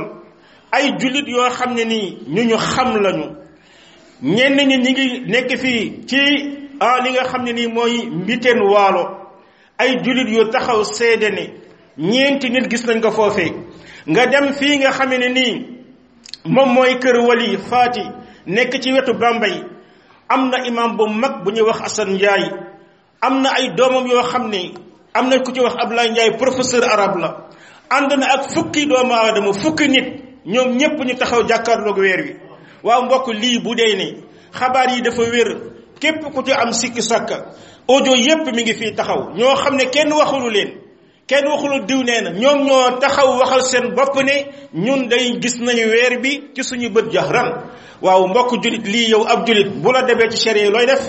ay 0.72 0.92
jullit 1.00 1.28
yoo 1.28 1.50
xam 1.50 1.74
ne 1.74 1.84
nii 1.86 2.18
ñu 2.28 2.44
ñu 2.44 2.58
xam 2.58 2.96
lañu 3.02 3.26
ñenn 4.22 4.56
ñi 4.58 4.66
ñu 4.78 4.92
ngi 4.92 5.20
nekk 5.28 5.58
fii 5.58 6.06
ci 6.08 6.18
ah 6.80 7.00
li 7.04 7.10
nga 7.14 7.24
xam 7.24 7.44
ne 7.44 7.52
nii 7.54 7.68
mooy 7.68 8.06
mbiteen 8.06 8.62
waalo 8.62 9.32
ay 9.78 9.98
jullit 10.04 10.30
yu 10.30 10.44
taxaw 10.52 10.84
seede 10.84 11.30
ne 11.32 11.44
ñeenti 11.98 12.50
nit 12.50 12.70
gis 12.70 12.86
nañ 12.86 13.02
ko 13.02 13.10
foofee 13.12 13.52
nga 14.08 14.26
dem 14.28 14.54
fii 14.54 14.78
nga 14.78 14.92
xam 14.92 15.10
ne 15.10 15.30
nii 15.30 15.71
moom 16.46 16.74
mooy 16.74 16.98
kër 17.00 17.20
wali 17.22 17.58
faati 17.58 18.02
nekk 18.46 18.80
ci 18.82 18.94
wetu 18.94 19.14
Bambey 19.14 19.64
am 20.28 20.50
na 20.50 20.66
imam 20.66 20.98
bu 20.98 21.08
mag 21.08 21.44
bu 21.44 21.52
ñuy 21.52 21.62
wax 21.68 21.82
Assane 21.82 22.14
Ndiaye 22.14 22.52
am 23.22 23.42
na 23.42 23.50
ay 23.50 23.70
doomam 23.78 24.08
yoo 24.08 24.24
xam 24.24 24.50
ne 24.50 24.74
am 25.14 25.30
na 25.30 25.40
ku 25.44 25.52
ci 25.54 25.60
wax 25.62 25.74
ab 25.76 25.82
Abdoulaye 25.84 26.10
Ndiaye 26.12 26.32
professeur 26.38 26.84
arabe 26.84 27.22
la 27.22 27.48
ànd 27.90 28.12
na 28.20 28.28
ak 28.34 28.52
fukki 28.54 28.86
doomu 28.88 29.14
aadama 29.14 29.54
fukki 29.54 29.88
nit 29.88 30.24
ñoom 30.46 30.78
ñépp 30.78 31.00
ñu 31.06 31.16
taxaw 31.16 31.44
jàkkaarloog 31.48 31.98
weer 31.98 32.22
wi 32.24 32.36
waaw 32.84 33.02
mbokk 33.06 33.28
lii 33.34 33.60
bu 33.60 33.76
dee 33.76 33.96
ne 33.96 34.24
xabaar 34.54 34.90
yi 34.96 35.02
dafa 35.02 35.22
wér 35.22 35.62
képp 36.00 36.24
ku 36.34 36.44
ci 36.44 36.52
am 36.54 36.72
sikki 36.74 37.02
sàkka 37.02 37.52
audio 37.88 38.14
yépp 38.16 38.46
mu 38.52 38.62
ngi 38.62 38.74
fi 38.74 38.92
taxaw 38.96 39.30
ñoo 39.36 39.54
xam 39.56 39.76
ne 39.76 39.86
kenn 39.92 40.12
waxulu 40.14 40.50
leen 40.50 40.81
kenn 41.32 41.48
waxulul 41.48 41.86
diw 41.88 42.04
nee 42.04 42.22
na 42.22 42.30
ñoom 42.42 42.60
ñoo 42.68 43.00
taxaw 43.02 43.30
waxal 43.40 43.62
seen 43.72 43.88
bopp 43.96 44.16
ne 44.28 44.38
ñun 44.86 45.02
day 45.12 45.40
gis 45.42 45.56
nañu 45.60 45.86
weer 45.94 46.20
bi 46.24 46.32
ci 46.56 46.62
suñu 46.70 46.90
bët 46.96 47.08
jahran 47.16 47.50
waaw 48.02 48.24
mbokk 48.28 48.52
julit 48.62 48.86
lii 48.88 49.08
yow 49.14 49.24
ab 49.34 49.48
julit 49.48 49.70
bu 49.84 49.92
la 49.94 50.02
demee 50.04 50.30
ci 50.32 50.38
sharia 50.44 50.70
looy 50.70 50.86
def 50.86 51.02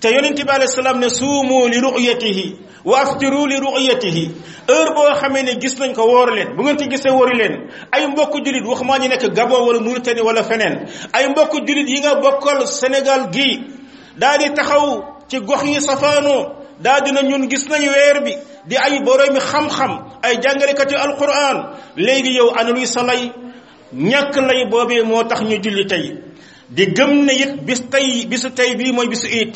te 0.00 0.08
yonent 0.14 0.34
bi 0.46 0.50
alayhi 0.52 0.72
salaam 0.78 0.98
ne 0.98 1.08
suumu 1.10 1.68
li 1.68 1.78
ru'yatihi 1.86 2.46
wa 2.84 2.98
aftiru 3.04 3.46
li 3.46 3.56
ru'yatihi 3.66 4.24
heure 4.68 4.90
boo 4.94 5.14
xamee 5.20 5.42
ne 5.42 5.52
gis 5.62 5.76
nañ 5.78 5.92
ko 5.94 6.02
woor 6.04 6.32
leen 6.34 6.56
bu 6.56 6.62
ngeen 6.62 6.78
ci 6.78 6.86
gisee 6.90 7.10
wóori 7.14 7.38
leen 7.38 7.54
ay 7.92 8.06
mbokk 8.08 8.32
julit 8.44 8.66
waxumaa 8.66 8.98
ñu 8.98 9.08
nekk 9.08 9.30
Gabon 9.36 9.62
wala 9.66 9.78
Mauritanie 9.80 10.22
wala 10.22 10.42
feneen 10.42 10.74
ay 11.12 11.28
mbokk 11.28 11.52
julit 11.66 11.86
yi 11.88 12.00
nga 12.00 12.14
bokkal 12.22 12.66
senegal 12.66 13.22
gi 13.34 13.48
daal 14.20 14.38
di 14.38 14.48
taxaw 14.52 14.86
ci 15.28 15.36
gox 15.46 15.62
yi 15.66 15.80
safaanoo 15.80 16.58
daa 16.82 17.00
dina 17.04 17.22
ñun 17.22 17.48
gis 17.48 17.68
nañu 17.68 17.88
weer 17.90 18.20
bi 18.24 18.32
di 18.66 18.76
ay 18.76 19.00
boroomi 19.04 19.38
xam-xam 19.40 19.92
ay 20.22 20.34
jàngalekati 20.42 20.94
alquran 20.94 21.56
léegi 21.96 22.32
yow 22.36 22.48
ana 22.56 22.70
luy 22.72 22.86
sa 22.86 23.02
lay 23.02 23.30
ñàkk 23.94 24.36
lay 24.48 24.60
boobee 24.70 25.02
moo 25.04 25.22
tax 25.28 25.40
ñu 25.42 25.56
julli 25.64 25.84
tey 25.90 26.06
di 26.68 26.84
gëm 26.96 27.24
na 27.26 27.32
it 27.32 27.60
bis 27.66 27.82
tey 27.92 28.26
bisu 28.30 28.50
tey 28.50 28.76
bii 28.76 28.92
mooy 28.92 29.08
bisu 29.08 29.26
it 29.28 29.54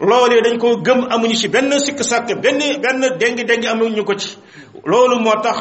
loolee 0.00 0.40
dañ 0.44 0.58
koo 0.58 0.76
gëm 0.86 1.00
amuñu 1.14 1.34
ci 1.36 1.48
benn 1.48 1.78
sikk 1.80 2.02
sàkk 2.04 2.28
benn 2.42 2.58
benn 2.82 3.00
déngi 3.20 3.44
déngi 3.44 3.66
amuñu 3.68 4.04
ko 4.04 4.14
ci 4.14 4.28
loolu 4.84 5.20
moo 5.20 5.42
tax 5.42 5.56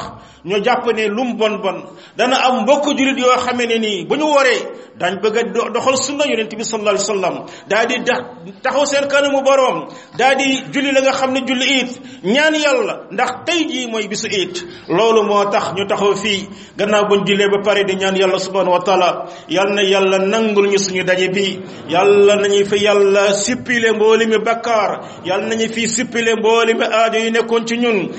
ñu 0.45 0.57
jàpp 0.65 0.87
ne 0.95 1.07
lum 1.07 1.35
bon 1.37 1.57
bon 1.61 1.81
dana 2.15 2.35
am 2.37 2.61
mbokk 2.61 2.97
jullit 2.97 3.19
yoo 3.19 3.35
xamee 3.45 3.67
ne 3.67 3.77
nii 3.79 4.05
bu 4.05 4.15
ñu 4.15 4.23
waree 4.35 4.59
dañ 4.99 5.19
bëgg 5.21 5.37
a 5.37 5.43
doxal 5.69 5.97
sunna 5.97 6.23
yonent 6.27 6.55
bi 6.57 6.63
sallallahu 6.63 6.95
alayhi 6.95 7.11
wasallam 7.11 7.43
daal 7.69 7.87
di 7.87 7.97
da 8.05 8.15
taxaw 8.63 8.85
seen 8.85 9.07
kanamu 9.07 9.41
boroom 9.43 9.87
daal 10.17 10.35
di 10.37 10.61
julli 10.73 10.91
la 10.93 11.01
nga 11.01 11.11
xam 11.11 11.31
ne 11.33 11.41
julli 11.45 11.79
it 11.81 12.01
ñaan 12.23 12.55
yàlla 12.55 13.05
ndax 13.11 13.31
tey 13.45 13.65
jii 13.67 13.87
mooy 13.91 14.07
bisu 14.07 14.27
it 14.31 14.65
loolu 14.87 15.23
moo 15.27 15.43
tax 15.51 15.73
ñu 15.75 15.85
taxaw 15.87 16.15
fii 16.15 16.47
gannaaw 16.77 17.07
buñ 17.09 17.25
jullee 17.27 17.49
ba 17.51 17.57
pare 17.63 17.83
di 17.83 17.95
ñaan 17.95 18.15
yàlla 18.15 18.39
subhanahu 18.39 18.71
wa 18.73 18.79
taala 18.79 19.25
yal 19.49 19.73
na 19.73 19.83
yàlla 19.83 20.17
nangu 20.19 20.47
nangul 20.47 20.67
ñu 20.69 20.77
suñu 20.79 21.03
daje 21.03 21.27
bi 21.33 21.59
yàlla 21.89 22.35
na 22.37 22.47
nañu 22.47 22.65
fi 22.65 22.77
yàlla 22.77 23.33
sippile 23.33 23.91
mbooli 23.91 24.25
mi 24.25 24.37
bakkaar 24.37 25.01
yàlla 25.25 25.47
nañu 25.47 25.67
fi 25.73 25.87
sippile 25.89 26.35
mbooli 26.39 26.73
mi 26.75 26.83
aajo 26.85 27.17
yi 27.19 27.31
nekkoon 27.31 27.65
ci 27.67 27.75
ñun 27.77 28.09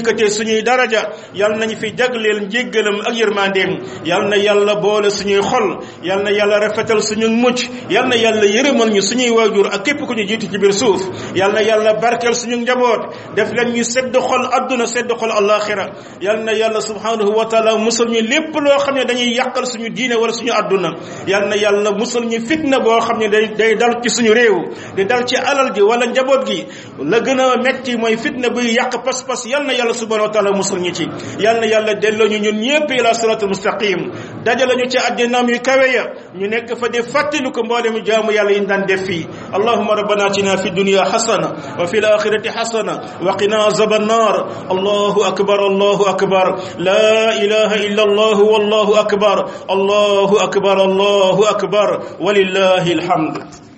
yëkëté 0.00 0.28
suñuy 0.30 0.62
daraja 0.62 1.10
yal 1.34 1.56
nañ 1.58 1.76
fi 1.76 1.92
jagleel 1.96 2.46
njéggalam 2.46 3.00
ak 3.06 3.14
yërmandeem 3.14 3.72
yal 4.04 4.28
na 4.28 4.36
yàlla 4.36 4.74
boole 4.76 5.10
suñuy 5.10 5.40
xol 5.42 5.78
yal 6.02 6.22
na 6.22 6.30
yàlla 6.32 6.58
rafetal 6.58 7.02
suñu 7.02 7.28
mucc 7.28 7.58
yal 7.90 8.08
na 8.08 8.16
yàlla 8.16 8.44
yërëmal 8.46 8.90
ñu 8.90 9.02
suñuy 9.02 9.30
wajur 9.30 9.66
ak 9.72 9.82
képp 9.84 9.98
ku 10.06 10.12
ñu 10.14 10.24
jiitu 10.26 10.48
ci 10.50 10.58
biir 10.58 10.72
suuf 10.72 11.02
yal 11.34 11.52
na 11.52 11.62
yàlla 11.62 11.94
barkel 11.94 12.34
suñu 12.34 12.56
njaboot 12.56 13.36
def 13.36 13.52
leen 13.52 13.72
ñu 13.76 13.84
sedd 13.84 14.14
xol 14.18 14.44
àdduna 14.56 14.86
sedd 14.86 15.12
xol 15.18 15.30
alaxira 15.30 15.86
yal 16.20 16.44
na 16.44 16.52
yàlla 16.52 16.80
subhanahu 16.80 17.30
wa 17.36 17.44
taala 17.46 17.76
musal 17.78 18.06
ñu 18.08 18.20
lépp 18.20 18.54
loo 18.54 18.78
xam 18.78 18.94
ne 18.94 19.04
dañuy 19.04 19.34
yàqal 19.36 19.66
suñu 19.66 19.88
diine 19.90 20.14
wala 20.14 20.32
suñu 20.32 20.52
àdduna 20.52 20.94
yal 21.26 21.48
na 21.48 21.56
yàlla 21.56 21.90
musal 21.92 22.24
ñu 22.24 22.40
fitna 22.46 22.78
boo 22.80 22.98
xam 23.00 23.18
ne 23.18 23.28
day 23.28 23.48
day 23.56 23.74
dal 23.76 24.00
ci 24.02 24.08
suñu 24.08 24.32
réew 24.32 24.56
di 24.96 25.04
dal 25.04 25.24
ci 25.24 25.36
alal 25.36 25.72
gi 25.74 25.82
wala 25.82 26.06
njaboot 26.06 26.46
gi 26.46 26.66
la 27.02 27.20
gën 27.20 27.38
a 27.38 27.56
metti 27.62 27.96
mooy 27.96 28.16
fitna 28.16 28.48
buy 28.50 28.72
yàq 28.74 29.02
pas-pas 29.04 29.44
yal 29.46 29.64
na 29.66 29.72
yàlla 29.74 29.89
yàlla 29.90 30.00
subhanahu 30.00 30.26
wa 30.28 30.32
taala 30.32 30.52
musul 30.52 30.78
ñi 30.80 30.92
ci 30.92 31.04
yàlla 31.44 31.66
yàlla 31.66 31.94
delloo 32.02 32.28
ñu 32.32 32.38
ñun 32.44 32.58
ñëpp 32.64 32.88
ila 32.98 33.12
siratul 33.20 33.48
mustaqim 33.48 33.98
dajal 34.44 34.68
ñu 34.78 34.84
ci 34.90 34.98
adina 35.08 35.42
mi 35.42 35.58
kawe 35.66 35.86
ya 35.96 36.04
ñu 36.38 36.46
nekk 36.48 36.68
fa 36.80 36.86
di 36.92 37.00
fàttali 37.12 37.50
ko 37.54 37.62
mbolé 37.64 37.90
mu 37.94 38.00
jaamu 38.06 38.30
yàlla 38.36 38.52
yi 38.52 38.60
ndan 38.60 38.86
def 38.86 39.02
fi 39.06 39.26
allahumma 39.56 39.94
rabbana 39.94 40.24
atina 40.26 40.56
fi 40.62 40.70
dunya 40.70 41.04
hasana 41.12 41.48
wa 41.78 41.86
fil 41.86 42.04
akhirati 42.04 42.48
hasana 42.48 42.94
wa 43.26 43.32
qina 43.36 43.56
azaban 43.68 44.06
nar 44.06 44.34
allahu 44.72 45.20
akbar 45.30 45.60
allahu 45.70 46.04
akbar 46.14 46.48
la 46.78 47.34
ilaha 47.44 47.76
illa 47.88 48.02
allah 48.02 48.38
wallahu 48.52 48.92
akbar 49.04 49.38
allahu 49.74 50.36
akbar 50.46 50.78
allahu 50.88 51.42
akbar 51.54 51.90
walillahi 52.20 52.92
alhamd 52.98 53.69